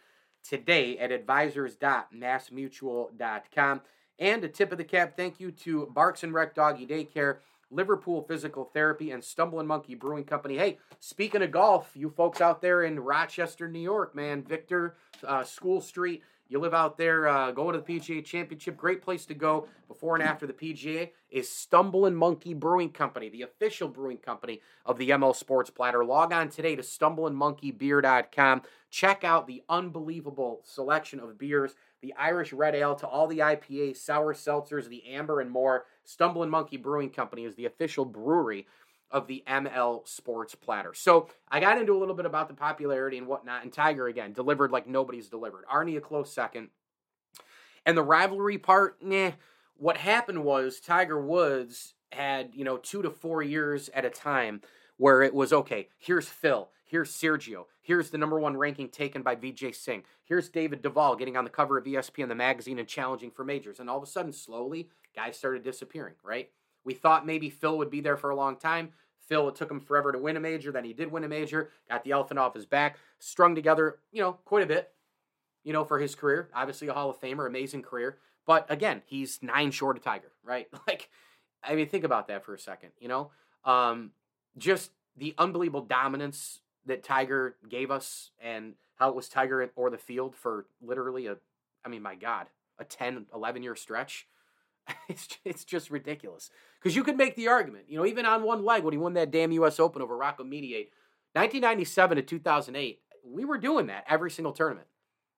today 0.43 0.97
at 0.99 1.13
advisors.massmutual.com. 1.13 3.81
And 4.19 4.43
a 4.43 4.49
tip 4.49 4.73
of 4.73 4.79
the 4.79 4.85
cap 4.85 5.15
thank 5.17 5.39
you 5.39 5.51
to 5.53 5.87
Barks 5.95 6.23
and 6.23 6.33
Rec 6.33 6.55
Doggy 6.55 6.87
Daycare, 6.87 7.37
Liverpool 7.71 8.23
Physical 8.23 8.65
Therapy, 8.65 9.11
and 9.11 9.23
Stumbling 9.23 9.67
Monkey 9.67 9.95
Brewing 9.95 10.25
Company. 10.25 10.57
Hey, 10.57 10.79
speaking 11.01 11.43
of 11.43 11.51
golf, 11.51 11.91
you 11.95 12.11
folks 12.11 12.41
out 12.41 12.63
there 12.63 12.83
in 12.83 13.01
Rochester, 13.01 13.69
New 13.69 13.81
York, 13.81 14.15
man, 14.15 14.43
Victor, 14.43 14.97
uh, 15.27 15.45
School 15.45 15.81
Street, 15.81 16.23
you 16.51 16.59
live 16.59 16.73
out 16.73 16.97
there, 16.97 17.29
uh, 17.29 17.53
going 17.53 17.75
to 17.75 17.81
the 17.81 17.99
PGA 17.99 18.25
Championship. 18.25 18.75
Great 18.75 19.03
place 19.03 19.27
to 19.27 19.35
go 19.35 19.69
before 19.87 20.17
and 20.17 20.25
after 20.25 20.47
the 20.47 20.55
PGA 20.55 21.11
is 21.31 21.51
Stumbling 21.51 22.15
Monkey 22.15 22.55
Brewing 22.55 22.89
Company, 22.89 23.29
the 23.29 23.43
official 23.43 23.87
brewing 23.87 24.17
company 24.17 24.63
of 24.87 24.97
the 24.97 25.11
ML 25.11 25.37
Sports 25.37 25.69
Platter. 25.69 26.07
Log 26.07 26.33
on 26.33 26.49
today 26.49 26.75
to 26.75 26.81
stumblingmonkeybeer.com. 26.81 28.63
Check 28.91 29.25
out 29.25 29.47
the 29.47 29.63
unbelievable 29.69 30.63
selection 30.65 31.21
of 31.21 31.39
beers, 31.39 31.75
the 32.01 32.15
Irish 32.15 32.55
Red 32.55 32.75
Ale 32.75 32.95
to 32.95 33.07
all 33.07 33.27
the 33.27 33.41
IPAs, 33.41 33.99
sour 33.99 34.33
seltzers, 34.33 34.89
the 34.89 35.07
amber, 35.07 35.43
and 35.43 35.51
more. 35.51 35.85
Stumbling 36.09 36.49
Monkey 36.49 36.79
Brewing 36.79 37.11
Company 37.11 37.45
is 37.45 37.55
the 37.55 37.67
official 37.67 38.07
brewery 38.07 38.67
of 39.11 39.27
the 39.27 39.45
ML 39.47 40.09
Sports 40.09 40.55
Platter. 40.55 40.95
So 40.95 41.29
I 41.51 41.61
got 41.61 41.79
into 41.79 41.95
a 41.95 41.99
little 41.99 42.15
bit 42.15 42.25
about 42.25 42.49
the 42.49 42.55
popularity 42.55 43.19
and 43.19 43.27
whatnot, 43.27 43.63
and 43.63 43.71
Tiger 43.71 44.07
again 44.07 44.33
delivered 44.33 44.71
like 44.71 44.87
nobody's 44.87 45.29
delivered. 45.29 45.67
Arnie 45.71 45.99
a 45.99 46.01
close 46.01 46.33
second. 46.33 46.69
And 47.85 47.95
the 47.95 48.03
rivalry 48.03 48.57
part, 48.57 49.03
nah. 49.03 49.33
What 49.77 49.99
happened 49.99 50.45
was 50.45 50.81
Tiger 50.81 51.21
Woods 51.21 51.93
had, 52.11 52.53
you 52.55 52.65
know, 52.65 52.79
two 52.79 53.03
to 53.03 53.11
four 53.11 53.43
years 53.43 53.91
at 53.91 54.07
a 54.07 54.11
time 54.11 54.63
where 54.97 55.21
it 55.21 55.35
was 55.35 55.53
okay, 55.53 55.89
here's 55.99 56.29
Phil, 56.29 56.71
Here's 56.89 57.11
Sergio. 57.11 57.67
Here's 57.83 58.09
the 58.09 58.17
number 58.17 58.41
one 58.41 58.57
ranking 58.57 58.89
taken 58.89 59.23
by 59.23 59.37
Vijay 59.37 59.75
Singh. 59.75 60.05
Here's 60.25 60.49
David 60.49 60.81
Duval 60.81 61.17
getting 61.17 61.37
on 61.37 61.45
the 61.45 61.51
cover 61.51 61.77
of 61.77 61.85
ESPN, 61.85 62.29
the 62.29 62.35
magazine, 62.35 62.79
and 62.79 62.89
challenging 62.89 63.31
for 63.31 63.45
majors. 63.45 63.79
And 63.79 63.91
all 63.91 63.99
of 63.99 64.03
a 64.03 64.07
sudden, 64.07 64.33
slowly, 64.33 64.89
guys 65.19 65.37
started 65.37 65.65
disappearing, 65.65 66.15
right? 66.23 66.49
We 66.85 66.95
thought 66.95 67.27
maybe 67.27 67.51
Phil 67.51 67.77
would 67.79 67.91
be 67.91 68.01
there 68.01 68.17
for 68.17 68.31
a 68.31 68.37
long 68.37 68.57
time. 68.57 68.91
Phil, 69.27 69.49
it 69.49 69.57
took 69.57 69.71
him 69.71 69.81
forever 69.81 70.13
to 70.13 70.19
win 70.19 70.37
a 70.37 70.41
major. 70.41 70.71
Then 70.71 70.85
he 70.85 70.93
did 70.93 71.11
win 71.11 71.25
a 71.25 71.29
major, 71.29 71.71
got 71.91 72.05
the 72.05 72.13
elephant 72.13 72.39
off 72.39 72.55
his 72.55 72.67
back, 72.67 72.99
strung 73.19 73.57
together, 73.57 73.99
you 74.13 74.23
know, 74.23 74.35
quite 74.45 74.63
a 74.63 74.67
bit, 74.67 74.93
you 75.65 75.73
know, 75.73 75.85
for 75.85 75.99
his 75.99 76.15
career. 76.15 76.49
Obviously, 76.55 76.87
a 76.87 76.93
Hall 76.93 77.11
of 77.11 77.21
Famer, 77.21 77.49
amazing 77.49 77.83
career. 77.83 78.19
But 78.47 78.65
again, 78.71 79.03
he's 79.07 79.41
nine 79.43 79.73
short 79.73 79.97
of 79.97 80.05
Tiger, 80.05 80.33
right? 80.45 80.69
Like, 80.87 81.11
I 81.65 81.75
mean, 81.75 81.89
think 81.89 82.05
about 82.05 82.29
that 82.29 82.45
for 82.45 82.55
a 82.55 82.59
second, 82.59 82.91
you 83.01 83.09
know? 83.09 83.33
Um, 83.65 84.13
just 84.57 84.93
the 85.17 85.35
unbelievable 85.37 85.83
dominance 85.83 86.61
that 86.87 87.03
Tiger 87.03 87.57
gave 87.69 87.91
us 87.91 88.31
and 88.41 88.75
how 88.95 89.09
it 89.09 89.17
was 89.17 89.29
Tiger 89.29 89.69
or 89.75 89.91
the 89.91 89.99
field 89.99 90.37
for 90.37 90.67
literally 90.81 91.27
a, 91.27 91.37
I 91.85 91.89
mean, 91.89 92.03
my 92.03 92.15
God, 92.15 92.47
a 92.79 92.85
10, 92.85 93.27
11 93.35 93.65
year 93.65 93.75
stretch. 93.75 94.29
It's, 95.09 95.29
it's 95.45 95.65
just 95.65 95.91
ridiculous. 95.91 96.51
Because 96.79 96.95
you 96.95 97.03
could 97.03 97.17
make 97.17 97.35
the 97.35 97.49
argument, 97.49 97.87
you 97.89 97.97
know, 97.97 98.05
even 98.05 98.27
on 98.27 98.43
one 98.43 98.63
leg 98.63 98.85
when 98.85 98.93
he 98.93 98.99
won 98.99 99.15
that 99.15 99.31
damn 99.31 99.53
U.S. 99.53 99.81
Open 99.81 100.03
over 100.03 100.17
Rocco 100.17 100.45
Mediate, 100.45 100.93
1997 101.33 102.17
to 102.17 102.23
2008, 102.23 103.01
we 103.25 103.45
were 103.45 103.59
doing 103.59 103.87
that 103.87 104.05
every 104.09 104.31
single 104.31 104.53
tournament. 104.53 104.87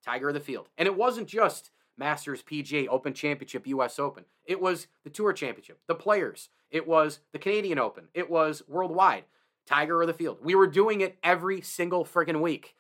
Tiger 0.05 0.29
of 0.29 0.35
the 0.35 0.41
field. 0.41 0.69
And 0.77 0.87
it 0.87 0.97
wasn't 0.97 1.29
just 1.29 1.71
Masters, 1.97 2.43
PGA, 2.43 2.89
Open 2.89 3.13
Championship, 3.13 3.67
US 3.67 3.99
Open. 3.99 4.25
It 4.45 4.61
was 4.61 4.87
the 5.05 5.11
Tour 5.11 5.33
Championship, 5.33 5.79
the 5.87 5.95
Players. 5.95 6.49
It 6.71 6.89
was 6.89 7.21
the 7.33 7.39
Canadian 7.39 7.79
Open. 7.79 8.09
It 8.15 8.31
was 8.31 8.63
worldwide. 8.67 9.25
Tiger 9.67 10.01
of 10.01 10.09
the 10.09 10.15
field. 10.15 10.39
We 10.43 10.55
were 10.55 10.67
doing 10.67 11.01
it 11.01 11.19
every 11.23 11.61
single 11.61 12.05
freaking 12.05 12.41
week 12.41 12.75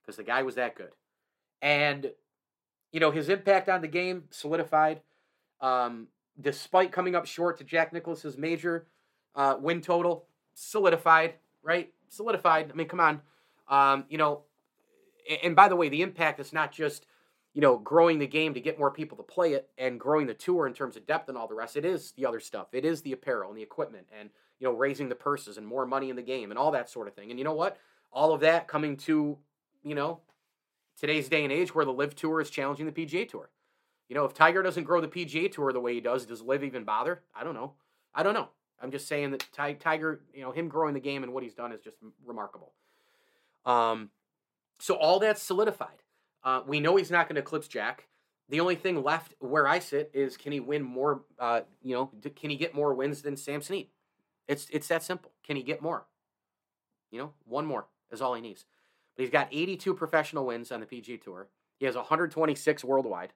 because 0.00 0.16
the 0.16 0.22
guy 0.22 0.42
was 0.42 0.54
that 0.54 0.76
good. 0.76 0.92
And, 1.60 2.12
you 2.90 3.00
know, 3.00 3.10
his 3.10 3.28
impact 3.28 3.68
on 3.68 3.82
the 3.82 3.88
game 3.88 4.24
solidified. 4.30 5.00
Um, 5.62 6.08
despite 6.40 6.92
coming 6.92 7.14
up 7.14 7.24
short 7.24 7.56
to 7.58 7.64
Jack 7.64 7.92
Nicklaus's 7.92 8.36
major 8.36 8.86
uh, 9.34 9.56
win 9.58 9.80
total, 9.80 10.26
solidified, 10.54 11.34
right? 11.62 11.92
Solidified. 12.08 12.70
I 12.70 12.74
mean, 12.74 12.88
come 12.88 13.00
on. 13.00 13.20
Um, 13.68 14.04
you 14.08 14.18
know, 14.18 14.42
and 15.42 15.56
by 15.56 15.68
the 15.68 15.76
way, 15.76 15.88
the 15.88 16.02
impact 16.02 16.40
is 16.40 16.52
not 16.52 16.72
just 16.72 17.06
you 17.54 17.60
know 17.60 17.78
growing 17.78 18.18
the 18.18 18.26
game 18.26 18.54
to 18.54 18.60
get 18.60 18.78
more 18.78 18.90
people 18.90 19.16
to 19.16 19.22
play 19.22 19.52
it 19.52 19.70
and 19.78 20.00
growing 20.00 20.26
the 20.26 20.34
tour 20.34 20.66
in 20.66 20.74
terms 20.74 20.96
of 20.96 21.06
depth 21.06 21.28
and 21.28 21.38
all 21.38 21.48
the 21.48 21.54
rest. 21.54 21.76
It 21.76 21.84
is 21.84 22.12
the 22.12 22.26
other 22.26 22.40
stuff. 22.40 22.68
It 22.72 22.84
is 22.84 23.02
the 23.02 23.12
apparel 23.12 23.50
and 23.50 23.58
the 23.58 23.62
equipment 23.62 24.06
and 24.18 24.30
you 24.58 24.66
know 24.66 24.74
raising 24.74 25.08
the 25.08 25.14
purses 25.14 25.58
and 25.58 25.66
more 25.66 25.86
money 25.86 26.10
in 26.10 26.16
the 26.16 26.22
game 26.22 26.50
and 26.50 26.58
all 26.58 26.72
that 26.72 26.90
sort 26.90 27.08
of 27.08 27.14
thing. 27.14 27.30
And 27.30 27.38
you 27.38 27.44
know 27.44 27.54
what? 27.54 27.78
All 28.12 28.34
of 28.34 28.40
that 28.40 28.68
coming 28.68 28.96
to 28.98 29.38
you 29.82 29.94
know 29.94 30.20
today's 30.98 31.28
day 31.28 31.44
and 31.44 31.52
age 31.52 31.74
where 31.74 31.84
the 31.84 31.92
LIV 31.92 32.16
Tour 32.16 32.40
is 32.40 32.50
challenging 32.50 32.86
the 32.86 32.92
PGA 32.92 33.28
Tour. 33.28 33.50
You 34.08 34.16
know, 34.16 34.24
if 34.24 34.34
Tiger 34.34 34.62
doesn't 34.62 34.84
grow 34.84 35.00
the 35.00 35.08
PGA 35.08 35.50
Tour 35.50 35.72
the 35.72 35.80
way 35.80 35.94
he 35.94 36.00
does, 36.00 36.26
does 36.26 36.42
LIV 36.42 36.64
even 36.64 36.84
bother? 36.84 37.22
I 37.34 37.44
don't 37.44 37.54
know. 37.54 37.74
I 38.14 38.22
don't 38.22 38.34
know. 38.34 38.48
I'm 38.80 38.90
just 38.90 39.08
saying 39.08 39.30
that 39.30 39.46
Tiger, 39.52 40.20
you 40.34 40.42
know, 40.42 40.50
him 40.50 40.68
growing 40.68 40.94
the 40.94 41.00
game 41.00 41.22
and 41.22 41.32
what 41.32 41.42
he's 41.42 41.54
done 41.54 41.72
is 41.72 41.80
just 41.80 41.96
remarkable. 42.24 42.72
Um, 43.64 44.10
so 44.80 44.94
all 44.96 45.20
that's 45.20 45.40
solidified. 45.40 46.02
Uh, 46.42 46.62
we 46.66 46.80
know 46.80 46.96
he's 46.96 47.10
not 47.10 47.28
going 47.28 47.36
to 47.36 47.40
eclipse 47.40 47.68
Jack. 47.68 48.08
The 48.48 48.60
only 48.60 48.74
thing 48.74 49.02
left 49.02 49.34
where 49.38 49.68
I 49.68 49.78
sit 49.78 50.10
is 50.12 50.36
can 50.36 50.52
he 50.52 50.60
win 50.60 50.82
more? 50.82 51.22
Uh, 51.38 51.60
you 51.82 51.94
know, 51.94 52.10
can 52.34 52.50
he 52.50 52.56
get 52.56 52.74
more 52.74 52.92
wins 52.92 53.22
than 53.22 53.36
Sam 53.36 53.62
Snead? 53.62 53.88
It's 54.48 54.66
it's 54.70 54.88
that 54.88 55.02
simple. 55.02 55.30
Can 55.46 55.56
he 55.56 55.62
get 55.62 55.80
more? 55.80 56.06
You 57.10 57.20
know, 57.20 57.32
one 57.44 57.64
more 57.64 57.86
is 58.10 58.20
all 58.20 58.34
he 58.34 58.42
needs. 58.42 58.64
But 59.16 59.22
he's 59.22 59.30
got 59.30 59.48
82 59.52 59.94
professional 59.94 60.46
wins 60.46 60.72
on 60.72 60.80
the 60.80 60.86
PG 60.86 61.18
Tour. 61.18 61.48
He 61.78 61.86
has 61.86 61.94
126 61.94 62.84
worldwide, 62.84 63.32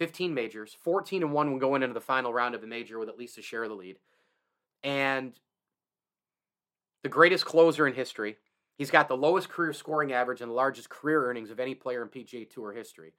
15 0.00 0.34
majors, 0.34 0.76
14 0.82 1.22
and 1.22 1.32
one 1.32 1.50
when 1.50 1.60
going 1.60 1.84
into 1.84 1.94
the 1.94 2.00
final 2.00 2.34
round 2.34 2.56
of 2.56 2.60
the 2.60 2.66
major 2.66 2.98
with 2.98 3.08
at 3.08 3.18
least 3.18 3.38
a 3.38 3.42
share 3.42 3.62
of 3.62 3.68
the 3.68 3.76
lead, 3.76 3.98
and 4.82 5.38
the 7.04 7.08
greatest 7.08 7.44
closer 7.44 7.86
in 7.86 7.94
history 7.94 8.36
He's 8.80 8.90
got 8.90 9.08
the 9.08 9.16
lowest 9.16 9.50
career 9.50 9.74
scoring 9.74 10.14
average 10.14 10.40
and 10.40 10.50
the 10.50 10.54
largest 10.54 10.88
career 10.88 11.28
earnings 11.28 11.50
of 11.50 11.60
any 11.60 11.74
player 11.74 12.00
in 12.00 12.08
PGA 12.08 12.48
Tour 12.48 12.72
history. 12.72 13.12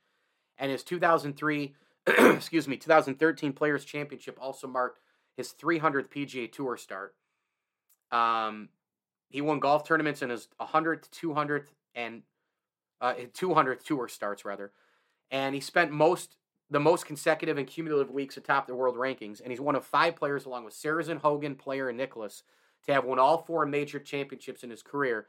And 0.57 0.71
his 0.71 0.83
2003, 0.83 1.75
excuse 2.07 2.67
me, 2.67 2.77
2013 2.77 3.53
Players 3.53 3.85
Championship 3.85 4.39
also 4.41 4.65
marked 4.65 5.01
his 5.37 5.53
300th 5.53 6.09
PGA 6.09 6.51
Tour 6.51 6.77
start. 6.77 7.13
Um, 8.11 8.69
he 9.29 9.41
won 9.41 9.59
golf 9.59 9.87
tournaments 9.87 10.23
in 10.23 10.31
his 10.31 10.47
100th, 10.59 11.11
200th, 11.11 11.67
and 11.93 12.23
uh, 12.99 13.13
200th 13.31 13.83
tour 13.83 14.07
starts 14.07 14.43
rather, 14.43 14.71
and 15.29 15.53
he 15.53 15.61
spent 15.61 15.91
most 15.91 16.37
the 16.71 16.79
most 16.79 17.05
consecutive 17.05 17.57
and 17.57 17.67
cumulative 17.67 18.11
weeks 18.11 18.37
atop 18.37 18.65
the 18.65 18.75
world 18.75 18.95
rankings. 18.95 19.41
And 19.41 19.51
he's 19.51 19.61
one 19.61 19.75
of 19.75 19.85
five 19.85 20.15
players, 20.15 20.45
along 20.45 20.65
with 20.65 20.73
Sarazen, 20.73 21.19
Hogan, 21.19 21.55
Player, 21.55 21.89
and 21.89 21.97
Nicklaus, 21.97 22.43
to 22.85 22.93
have 22.93 23.05
won 23.05 23.19
all 23.19 23.37
four 23.37 23.65
major 23.65 23.99
championships 23.99 24.63
in 24.63 24.69
his 24.69 24.81
career 24.81 25.27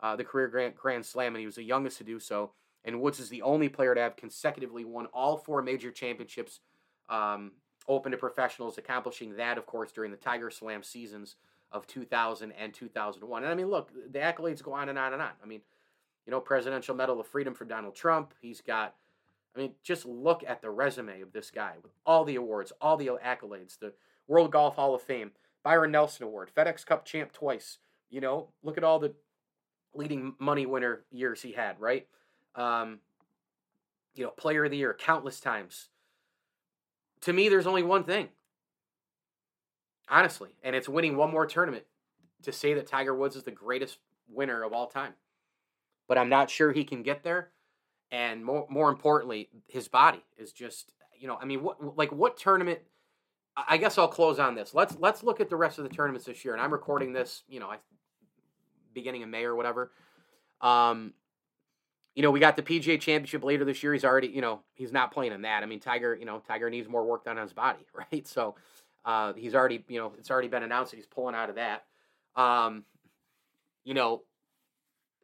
uh, 0.00 0.16
the 0.16 0.24
career 0.24 0.48
grand, 0.48 0.74
grand 0.74 1.04
Slam, 1.04 1.34
and 1.34 1.40
he 1.40 1.46
was 1.46 1.56
the 1.56 1.62
youngest 1.62 1.98
to 1.98 2.04
do 2.04 2.20
so. 2.20 2.52
And 2.84 3.00
Woods 3.00 3.18
is 3.18 3.28
the 3.28 3.42
only 3.42 3.68
player 3.68 3.94
to 3.94 4.00
have 4.00 4.16
consecutively 4.16 4.84
won 4.84 5.06
all 5.06 5.36
four 5.36 5.62
major 5.62 5.90
championships 5.90 6.60
um, 7.08 7.52
open 7.88 8.12
to 8.12 8.18
professionals, 8.18 8.78
accomplishing 8.78 9.36
that, 9.36 9.58
of 9.58 9.66
course, 9.66 9.92
during 9.92 10.10
the 10.10 10.16
Tiger 10.16 10.50
Slam 10.50 10.82
seasons 10.82 11.36
of 11.72 11.86
2000 11.86 12.52
and 12.52 12.72
2001. 12.72 13.42
And 13.42 13.50
I 13.50 13.54
mean, 13.54 13.68
look, 13.68 13.90
the 14.12 14.18
accolades 14.18 14.62
go 14.62 14.72
on 14.72 14.88
and 14.88 14.98
on 14.98 15.12
and 15.12 15.22
on. 15.22 15.32
I 15.42 15.46
mean, 15.46 15.62
you 16.26 16.30
know, 16.30 16.40
Presidential 16.40 16.94
Medal 16.94 17.20
of 17.20 17.26
Freedom 17.26 17.54
for 17.54 17.64
Donald 17.64 17.94
Trump. 17.94 18.34
He's 18.40 18.60
got, 18.60 18.94
I 19.56 19.60
mean, 19.60 19.72
just 19.82 20.04
look 20.04 20.44
at 20.46 20.60
the 20.60 20.70
resume 20.70 21.22
of 21.22 21.32
this 21.32 21.50
guy 21.50 21.74
with 21.82 21.92
all 22.04 22.24
the 22.24 22.36
awards, 22.36 22.72
all 22.80 22.96
the 22.96 23.10
accolades, 23.24 23.78
the 23.78 23.94
World 24.28 24.52
Golf 24.52 24.76
Hall 24.76 24.94
of 24.94 25.02
Fame, 25.02 25.30
Byron 25.62 25.92
Nelson 25.92 26.24
Award, 26.26 26.50
FedEx 26.54 26.84
Cup 26.84 27.04
champ 27.06 27.32
twice. 27.32 27.78
You 28.10 28.20
know, 28.20 28.48
look 28.62 28.76
at 28.76 28.84
all 28.84 28.98
the 28.98 29.14
leading 29.94 30.34
money 30.38 30.66
winner 30.66 31.04
years 31.10 31.40
he 31.40 31.52
had, 31.52 31.80
right? 31.80 32.06
Um, 32.54 33.00
you 34.14 34.24
know, 34.24 34.30
player 34.30 34.66
of 34.66 34.70
the 34.70 34.76
year 34.76 34.94
countless 34.98 35.40
times. 35.40 35.88
To 37.22 37.32
me, 37.32 37.48
there's 37.48 37.66
only 37.66 37.82
one 37.82 38.04
thing, 38.04 38.28
honestly, 40.08 40.50
and 40.62 40.76
it's 40.76 40.88
winning 40.88 41.16
one 41.16 41.32
more 41.32 41.46
tournament 41.46 41.84
to 42.42 42.52
say 42.52 42.74
that 42.74 42.86
Tiger 42.86 43.14
Woods 43.14 43.36
is 43.36 43.44
the 43.44 43.50
greatest 43.50 43.98
winner 44.28 44.62
of 44.62 44.72
all 44.72 44.86
time. 44.86 45.14
But 46.06 46.18
I'm 46.18 46.28
not 46.28 46.50
sure 46.50 46.72
he 46.72 46.84
can 46.84 47.02
get 47.02 47.24
there. 47.24 47.50
And 48.10 48.44
more, 48.44 48.66
more 48.68 48.88
importantly, 48.88 49.48
his 49.66 49.88
body 49.88 50.22
is 50.36 50.52
just, 50.52 50.92
you 51.18 51.26
know, 51.26 51.36
I 51.40 51.44
mean, 51.44 51.62
what, 51.62 51.96
like, 51.96 52.12
what 52.12 52.36
tournament? 52.36 52.80
I 53.56 53.78
guess 53.78 53.96
I'll 53.96 54.06
close 54.06 54.38
on 54.38 54.54
this. 54.54 54.74
Let's 54.74 54.96
let's 55.00 55.22
look 55.22 55.40
at 55.40 55.48
the 55.48 55.56
rest 55.56 55.78
of 55.78 55.84
the 55.84 55.90
tournaments 55.90 56.26
this 56.26 56.44
year. 56.44 56.52
And 56.52 56.62
I'm 56.62 56.72
recording 56.72 57.14
this, 57.14 57.42
you 57.48 57.58
know, 57.58 57.68
I 57.68 57.78
beginning 58.92 59.22
of 59.22 59.28
May 59.28 59.44
or 59.44 59.54
whatever. 59.54 59.92
Um, 60.60 61.14
you 62.16 62.22
know, 62.22 62.30
we 62.30 62.40
got 62.40 62.56
the 62.56 62.62
PGA 62.62 62.98
Championship 62.98 63.44
later 63.44 63.64
this 63.64 63.82
year. 63.82 63.92
He's 63.92 64.04
already, 64.04 64.28
you 64.28 64.40
know, 64.40 64.60
he's 64.72 64.90
not 64.90 65.12
playing 65.12 65.32
in 65.32 65.42
that. 65.42 65.62
I 65.62 65.66
mean, 65.66 65.80
Tiger, 65.80 66.14
you 66.14 66.24
know, 66.24 66.42
Tiger 66.48 66.70
needs 66.70 66.88
more 66.88 67.04
work 67.04 67.24
done 67.24 67.36
on 67.36 67.44
his 67.44 67.52
body, 67.52 67.86
right? 68.12 68.26
So 68.26 68.56
uh, 69.04 69.34
he's 69.34 69.54
already, 69.54 69.84
you 69.88 70.00
know, 70.00 70.12
it's 70.18 70.30
already 70.30 70.48
been 70.48 70.62
announced 70.62 70.90
that 70.90 70.96
he's 70.96 71.06
pulling 71.06 71.34
out 71.34 71.50
of 71.50 71.56
that. 71.56 71.84
Um, 72.34 72.84
you 73.84 73.94
know, 73.94 74.22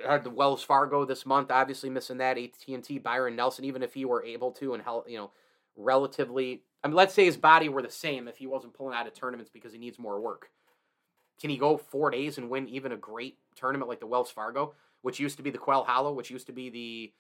had 0.07 0.25
the 0.25 0.31
Wells 0.31 0.63
Fargo 0.63 1.05
this 1.05 1.27
month, 1.27 1.51
obviously 1.51 1.91
missing 1.91 2.19
that. 2.19 2.39
AT&T, 2.39 2.99
Byron 2.99 3.37
Nelson, 3.37 3.65
even 3.65 3.83
if 3.83 3.95
he 3.95 4.05
were 4.05 4.25
able 4.25 4.53
to 4.53 4.75
and 4.75 4.83
held, 4.83 5.05
you 5.09 5.19
know, 5.19 5.31
relatively. 5.77 6.63
I 6.85 6.89
mean, 6.89 6.97
let's 6.97 7.15
say 7.15 7.25
his 7.25 7.37
body 7.37 7.69
were 7.69 7.83
the 7.83 7.91
same 7.91 8.29
if 8.29 8.37
he 8.37 8.47
wasn't 8.47 8.75
pulling 8.75 8.97
out 8.97 9.07
of 9.07 9.15
tournaments 9.15 9.51
because 9.53 9.73
he 9.73 9.79
needs 9.79 9.99
more 9.99 10.21
work. 10.21 10.51
Can 11.41 11.51
he 11.51 11.57
go 11.57 11.77
four 11.77 12.11
days 12.11 12.39
and 12.39 12.51
win 12.51 12.69
even 12.69 12.93
a 12.93 12.97
great 12.97 13.39
tournament 13.57 13.89
like 13.89 14.01
the 14.01 14.07
Wells 14.07 14.31
Fargo, 14.31 14.75
which 15.03 15.21
used 15.21 15.37
to 15.37 15.43
be 15.43 15.51
the 15.51 15.59
Quail 15.59 15.85
Hollow, 15.85 16.13
which 16.13 16.31
used 16.31 16.47
to 16.47 16.53
be 16.53 16.71
the 16.71 17.13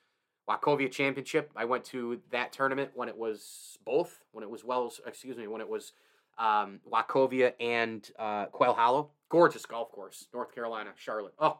Wachovia 0.48 0.90
Championship? 0.90 1.50
I 1.56 1.64
went 1.64 1.84
to 1.86 2.20
that 2.30 2.52
tournament 2.52 2.90
when 2.94 3.08
it 3.08 3.16
was 3.16 3.78
both, 3.84 4.24
when 4.32 4.44
it 4.44 4.50
was 4.50 4.64
Wells, 4.64 5.00
excuse 5.06 5.36
me, 5.36 5.46
when 5.46 5.60
it 5.60 5.68
was 5.68 5.92
um, 6.38 6.80
Wachovia 6.90 7.52
and 7.60 8.08
uh, 8.18 8.46
Quail 8.46 8.74
Hollow. 8.74 9.10
Gorgeous 9.28 9.64
golf 9.64 9.90
course, 9.90 10.26
North 10.34 10.54
Carolina, 10.54 10.90
Charlotte. 10.96 11.34
Oh, 11.38 11.58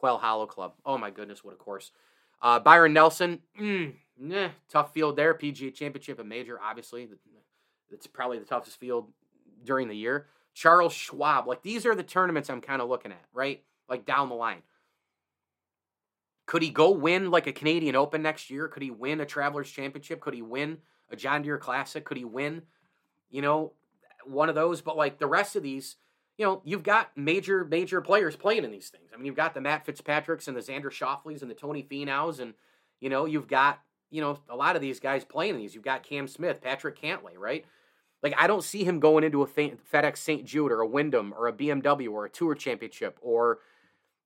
Quail 0.00 0.16
Hollow 0.16 0.46
Club. 0.46 0.72
Oh 0.84 0.96
my 0.96 1.10
goodness, 1.10 1.44
what 1.44 1.52
a 1.52 1.58
course. 1.58 1.92
Uh, 2.40 2.58
Byron 2.58 2.94
Nelson, 2.94 3.40
mm, 3.60 3.92
tough 4.70 4.94
field 4.94 5.16
there. 5.16 5.34
PGA 5.34 5.72
Championship, 5.74 6.18
a 6.18 6.24
major, 6.24 6.58
obviously. 6.58 7.06
It's 7.90 8.06
probably 8.06 8.38
the 8.38 8.46
toughest 8.46 8.80
field 8.80 9.12
during 9.62 9.88
the 9.88 9.96
year. 9.96 10.26
Charles 10.54 10.94
Schwab. 10.94 11.46
Like 11.46 11.62
these 11.62 11.84
are 11.84 11.94
the 11.94 12.02
tournaments 12.02 12.48
I'm 12.48 12.62
kind 12.62 12.80
of 12.80 12.88
looking 12.88 13.12
at, 13.12 13.24
right? 13.34 13.62
Like 13.90 14.06
down 14.06 14.30
the 14.30 14.34
line. 14.34 14.62
Could 16.46 16.62
he 16.62 16.70
go 16.70 16.90
win 16.90 17.30
like 17.30 17.46
a 17.46 17.52
Canadian 17.52 17.94
Open 17.94 18.22
next 18.22 18.50
year? 18.50 18.68
Could 18.68 18.82
he 18.82 18.90
win 18.90 19.20
a 19.20 19.26
Travelers 19.26 19.70
Championship? 19.70 20.20
Could 20.20 20.34
he 20.34 20.42
win 20.42 20.78
a 21.10 21.16
John 21.16 21.42
Deere 21.42 21.58
Classic? 21.58 22.04
Could 22.04 22.16
he 22.16 22.24
win, 22.24 22.62
you 23.30 23.42
know, 23.42 23.74
one 24.24 24.48
of 24.48 24.54
those? 24.54 24.80
But 24.80 24.96
like 24.96 25.18
the 25.18 25.26
rest 25.26 25.56
of 25.56 25.62
these, 25.62 25.96
you 26.40 26.46
know, 26.46 26.62
you've 26.64 26.82
got 26.82 27.10
major, 27.16 27.66
major 27.66 28.00
players 28.00 28.34
playing 28.34 28.64
in 28.64 28.70
these 28.70 28.88
things. 28.88 29.10
I 29.12 29.18
mean, 29.18 29.26
you've 29.26 29.36
got 29.36 29.52
the 29.52 29.60
Matt 29.60 29.84
Fitzpatricks 29.84 30.48
and 30.48 30.56
the 30.56 30.62
Xander 30.62 30.86
Schauffeles 30.86 31.42
and 31.42 31.50
the 31.50 31.54
Tony 31.54 31.82
Finau's, 31.82 32.40
and 32.40 32.54
you 32.98 33.10
know, 33.10 33.26
you've 33.26 33.46
got 33.46 33.80
you 34.10 34.22
know 34.22 34.38
a 34.48 34.56
lot 34.56 34.74
of 34.74 34.80
these 34.80 35.00
guys 35.00 35.22
playing 35.22 35.56
in 35.56 35.60
these. 35.60 35.74
You've 35.74 35.84
got 35.84 36.02
Cam 36.02 36.26
Smith, 36.26 36.62
Patrick 36.62 36.98
Cantlay, 36.98 37.36
right? 37.36 37.66
Like 38.22 38.32
I 38.38 38.46
don't 38.46 38.64
see 38.64 38.84
him 38.84 39.00
going 39.00 39.22
into 39.22 39.42
a 39.42 39.46
FedEx 39.46 40.16
St. 40.16 40.46
Jude 40.46 40.72
or 40.72 40.80
a 40.80 40.86
Wyndham 40.86 41.34
or 41.36 41.46
a 41.46 41.52
BMW 41.52 42.10
or 42.10 42.24
a 42.24 42.30
Tour 42.30 42.54
Championship 42.54 43.18
or 43.20 43.58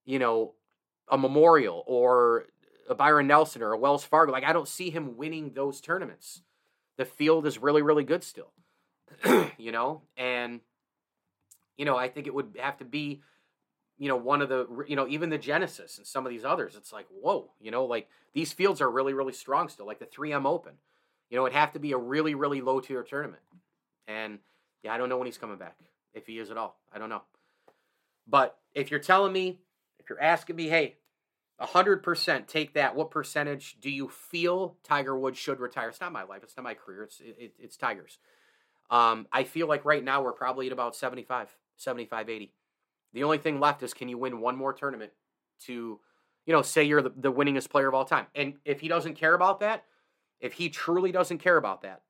you 0.05 0.21
know 0.21 0.55
a 1.11 1.19
Memorial 1.19 1.83
or 1.85 2.45
a 2.89 2.95
Byron 2.95 3.27
Nelson 3.27 3.61
or 3.61 3.73
a 3.73 3.79
Wells 3.79 4.05
Fargo. 4.05 4.31
Like 4.31 4.45
I 4.45 4.53
don't 4.53 4.69
see 4.69 4.89
him 4.89 5.17
winning 5.17 5.55
those 5.55 5.81
tournaments. 5.81 6.43
The 6.97 7.07
field 7.07 7.45
is 7.45 7.59
really 7.59 7.83
really 7.83 8.05
good 8.05 8.23
still. 8.23 8.53
you 9.59 9.73
know, 9.73 10.03
and 10.17 10.61
you 11.77 11.85
know, 11.85 11.97
I 11.97 12.09
think 12.09 12.27
it 12.27 12.35
would 12.35 12.57
have 12.61 12.79
to 12.79 12.85
be, 12.85 13.23
you 13.99 14.09
know, 14.09 14.17
one 14.17 14.43
of 14.43 14.49
the, 14.49 14.67
you 14.89 14.97
know, 14.97 15.07
even 15.09 15.31
the 15.31 15.39
Genesis 15.39 15.99
and 15.99 16.07
some 16.07 16.27
of 16.27 16.31
these 16.31 16.45
others. 16.45 16.75
It's 16.77 16.93
like, 16.93 17.07
whoa, 17.11 17.51
you 17.61 17.71
know, 17.71 17.85
like 17.85 18.09
these 18.33 18.53
fields 18.53 18.81
are 18.81 18.91
really, 18.91 19.13
really 19.13 19.33
strong 19.33 19.69
still, 19.69 19.87
like 19.87 19.99
the 19.99 20.07
3M 20.07 20.47
Open. 20.47 20.75
You 21.31 21.39
know, 21.39 21.47
it'd 21.47 21.57
have 21.57 21.73
to 21.73 21.79
be 21.79 21.93
a 21.93 21.99
really, 21.99 22.35
really 22.35 22.61
low 22.61 22.81
tier 22.81 23.03
tournament. 23.03 23.43
And 24.07 24.39
yeah, 24.83 24.95
I 24.95 24.99
don't 24.99 25.09
know 25.09 25.17
when 25.17 25.27
he's 25.27 25.39
coming 25.39 25.57
back, 25.57 25.77
if 26.13 26.27
he 26.27 26.39
is 26.39 26.51
at 26.51 26.57
all. 26.57 26.77
I 26.93 26.99
don't 26.99 27.09
know. 27.09 27.23
But 28.27 28.59
if 28.75 28.91
you're 28.91 29.01
telling 29.01 29.33
me, 29.33 29.61
if 29.99 30.09
you're 30.09 30.21
asking 30.21 30.57
me, 30.57 30.69
hey, 30.69 30.97
100% 31.61 32.47
take 32.47 32.75
that, 32.75 32.97
what 32.97 33.11
percentage 33.11 33.77
do 33.81 33.91
you 33.91 34.09
feel 34.09 34.77
Tiger 34.83 35.17
Woods 35.17 35.39
should 35.39 35.61
retire? 35.61 35.89
It's 35.89 36.01
not 36.01 36.13
my 36.13 36.25
life, 36.25 36.43
it's 36.43 36.57
not 36.57 36.65
my 36.65 36.75
career, 36.75 37.05
it's, 37.05 37.21
it, 37.21 37.55
it's 37.59 37.77
Tiger's. 37.77 38.19
Um, 38.91 39.27
I 39.33 39.45
feel 39.45 39.67
like 39.67 39.85
right 39.85 40.03
now 40.03 40.23
we're 40.23 40.33
probably 40.33 40.67
at 40.67 40.73
about 40.73 40.97
75. 40.97 41.49
75 41.77 42.29
80. 42.29 42.53
The 43.13 43.25
only 43.25 43.39
thing 43.39 43.61
left 43.61 43.83
is 43.83 43.95
can 43.95 44.09
you 44.09 44.19
win 44.19 44.41
one 44.41 44.57
more 44.57 44.73
tournament 44.73 45.13
to, 45.67 46.01
you 46.47 46.53
know, 46.53 46.63
say 46.63 46.83
you're 46.85 47.03
the, 47.03 47.13
the 47.17 47.33
winningest 47.33 47.71
player 47.71 47.89
of 47.89 47.95
all 47.95 48.05
time. 48.05 48.27
And 48.35 48.55
if 48.65 48.81
he 48.81 48.89
doesn't 48.89 49.15
care 49.15 49.35
about 49.35 49.61
that, 49.61 49.85
if 50.41 50.55
he 50.55 50.69
truly 50.69 51.13
doesn't 51.13 51.39
care 51.39 51.57
about 51.57 51.83
that, 51.83 52.03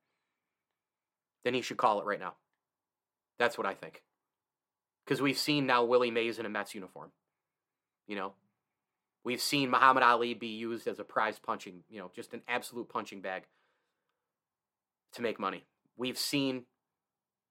then 1.43 1.53
he 1.53 1.61
should 1.61 1.77
call 1.77 1.99
it 1.99 2.05
right 2.05 2.19
now. 2.19 2.33
That's 3.37 3.57
what 3.57 3.67
I 3.67 3.73
think. 3.73 4.03
Because 5.05 5.21
we've 5.21 5.37
seen 5.37 5.67
now 5.67 5.83
Willie 5.83 6.11
Mays 6.11 6.39
in 6.39 6.45
a 6.45 6.49
Mets 6.49 6.73
uniform. 6.73 7.11
You 8.07 8.15
know, 8.15 8.33
we've 9.23 9.41
seen 9.41 9.69
Muhammad 9.69 10.03
Ali 10.03 10.33
be 10.33 10.47
used 10.47 10.87
as 10.87 10.99
a 10.99 11.03
prize 11.03 11.37
punching, 11.39 11.83
you 11.89 11.99
know, 11.99 12.11
just 12.15 12.33
an 12.33 12.41
absolute 12.47 12.89
punching 12.89 13.21
bag 13.21 13.43
to 15.13 15.21
make 15.21 15.39
money. 15.39 15.65
We've 15.97 16.17
seen 16.17 16.63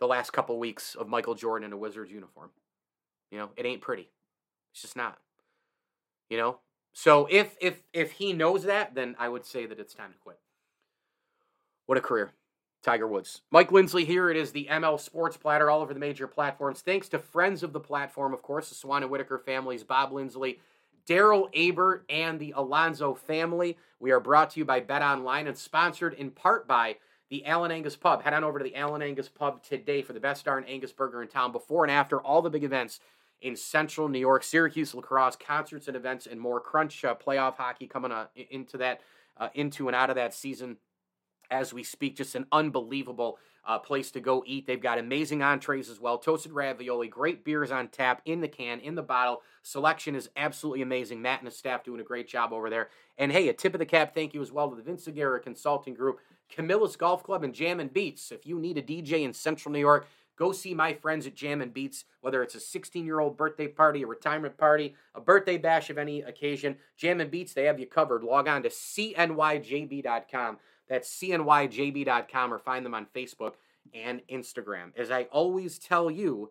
the 0.01 0.07
last 0.07 0.33
couple 0.33 0.59
weeks 0.59 0.95
of 0.95 1.09
Michael 1.09 1.35
Jordan 1.35 1.67
in 1.67 1.73
a 1.73 1.77
Wizards 1.77 2.11
uniform. 2.11 2.51
You 3.31 3.39
know, 3.39 3.51
it 3.57 3.67
ain't 3.67 3.81
pretty. 3.81 4.11
It's 4.73 4.83
just 4.83 4.97
not. 4.97 5.19
You 6.29 6.39
know? 6.39 6.59
So 6.93 7.27
if 7.31 7.57
if 7.61 7.83
if 7.93 8.13
he 8.13 8.33
knows 8.33 8.63
that, 8.65 8.95
then 8.95 9.17
I 9.19 9.29
would 9.29 9.45
say 9.45 9.67
that 9.67 9.81
it's 9.81 9.95
time 9.95 10.13
to 10.13 10.19
quit. 10.19 10.39
What 11.87 11.99
a 11.99 12.01
career. 12.01 12.33
Tiger 12.83 13.09
Woods. 13.09 13.41
Mike 13.51 13.73
Lindsley 13.73 14.05
here. 14.05 14.31
It 14.31 14.37
is 14.37 14.53
the 14.53 14.69
ML 14.71 15.01
Sports 15.01 15.37
Platter 15.37 15.71
all 15.71 15.81
over 15.81 15.95
the 15.95 16.01
major 16.01 16.29
platforms. 16.29 16.83
Thanks 16.83 17.09
to 17.09 17.19
friends 17.19 17.63
of 17.63 17.73
the 17.73 17.81
platform, 17.81 18.35
of 18.35 18.43
course, 18.43 18.69
the 18.69 18.75
Swan 18.75 19.03
and 19.03 19.11
Whitaker 19.11 19.39
families, 19.39 19.83
Bob 19.83 20.13
Lindsley, 20.13 20.61
Daryl 21.09 21.49
Aber, 21.55 22.05
and 22.09 22.39
the 22.39 22.53
Alonzo 22.57 23.15
family. 23.15 23.77
We 24.01 24.11
are 24.11 24.21
brought 24.21 24.51
to 24.51 24.61
you 24.61 24.65
by 24.65 24.81
Bet 24.81 25.03
Online 25.03 25.47
and 25.47 25.57
sponsored 25.57 26.15
in 26.15 26.31
part 26.31 26.69
by 26.69 26.97
the 27.35 27.45
Allen 27.47 27.73
Angus 27.73 27.97
Pub. 27.97 28.23
Head 28.23 28.33
on 28.33 28.45
over 28.45 28.61
to 28.61 28.65
the 28.65 28.77
Allen 28.77 29.03
Angus 29.03 29.29
Pub 29.29 29.61
today 29.61 30.03
for 30.03 30.13
the 30.13 30.21
best 30.21 30.45
darn 30.45 30.63
Angus 30.69 30.93
burger 30.93 31.21
in 31.21 31.27
town 31.27 31.51
before 31.51 31.83
and 31.83 31.91
after 31.91 32.21
all 32.21 32.41
the 32.43 32.49
big 32.49 32.63
events 32.63 33.01
in 33.41 33.57
central 33.57 34.09
New 34.09 34.21
York, 34.21 34.45
Syracuse, 34.45 34.95
lacrosse, 34.95 35.35
concerts 35.35 35.89
and 35.89 35.97
events, 35.97 36.29
and 36.29 36.41
more. 36.41 36.61
Crunch 36.61 37.05
uh, 37.05 37.17
playoff 37.17 37.57
hockey 37.57 37.89
coming 37.89 38.13
uh, 38.13 38.27
into 38.51 38.77
that, 38.77 39.01
uh, 39.37 39.49
into 39.53 39.89
and 39.89 39.97
out 39.97 40.11
of 40.11 40.17
that 40.17 40.33
season 40.33 40.77
as 41.51 41.75
we 41.75 41.83
speak. 41.83 42.17
Just 42.17 42.37
an 42.37 42.47
unbelievable 42.53 43.37
uh, 43.67 43.79
place 43.79 44.11
to 44.13 44.21
go 44.21 44.45
eat. 44.47 44.67
They've 44.67 44.81
got 44.81 44.99
amazing 44.99 45.43
entrees 45.43 45.89
as 45.89 45.99
well, 45.99 46.19
toasted 46.19 46.53
ravioli, 46.53 47.09
great 47.09 47.45
beers 47.45 47.71
on 47.71 47.89
tap, 47.89 48.21
in 48.25 48.41
the 48.43 48.49
can, 48.49 48.81
in 48.81 48.95
the 48.95 49.03
bottle. 49.03 49.41
Selection 49.63 50.15
is 50.15 50.29
absolutely 50.37 50.83
amazing. 50.83 51.23
Matt 51.23 51.41
and 51.41 51.49
his 51.49 51.57
staff 51.57 51.83
doing 51.83 52.01
a 52.01 52.05
great 52.05 52.29
job 52.29 52.53
over 52.53 52.69
there. 52.69 52.91
And 53.17 53.33
hey, 53.33 53.49
a 53.49 53.53
tip 53.53 53.75
of 53.75 53.79
the 53.79 53.87
cap 53.87 54.15
thank 54.15 54.35
you 54.35 54.43
as 54.43 54.53
well 54.53 54.69
to 54.71 54.77
the 54.77 54.83
Vince 54.83 55.07
Aguirre 55.07 55.41
Consulting 55.41 55.95
Group, 55.95 56.21
Camillus 56.51 56.97
Golf 56.97 57.23
Club, 57.23 57.45
and 57.45 57.55
Jam 57.55 57.81
and 57.81 57.93
Beats. 57.93 58.33
If 58.33 58.47
you 58.47 58.59
need 58.59 58.79
a 58.79 58.83
DJ 58.83 59.23
in 59.23 59.33
Central 59.33 59.73
New 59.73 59.81
York, 59.81 60.07
go 60.37 60.53
see 60.53 60.75
my 60.75 60.93
friends 60.93 61.27
at 61.27 61.35
Jam 61.35 61.61
and 61.61 61.73
Beats, 61.73 62.05
whether 62.21 62.43
it's 62.43 62.55
a 62.55 62.61
16 62.61 63.05
year 63.05 63.21
old 63.21 63.37
birthday 63.37 63.69
party, 63.69 64.03
a 64.03 64.07
retirement 64.07 64.57
party, 64.57 64.95
a 65.15 65.21
birthday 65.21 65.59
bash 65.59 65.91
of 65.91 65.99
any 65.99 66.23
occasion. 66.23 66.77
Jam 66.97 67.21
and 67.21 67.31
Beats, 67.31 67.55
they 67.55 67.65
have 67.65 67.81
you 67.81 67.87
covered. 67.87 68.23
Log 68.23 68.49
on 68.49 68.63
to 68.63 68.69
cnyjb.com. 68.69 70.59
That's 70.89 71.09
cnyjb.com 71.19 72.53
or 72.53 72.59
find 72.59 72.85
them 72.85 72.95
on 72.95 73.07
Facebook 73.15 73.55
and 73.93 74.23
Instagram. 74.31 74.93
As 74.97 75.11
I 75.11 75.25
always 75.25 75.79
tell 75.79 76.11
you, 76.11 76.51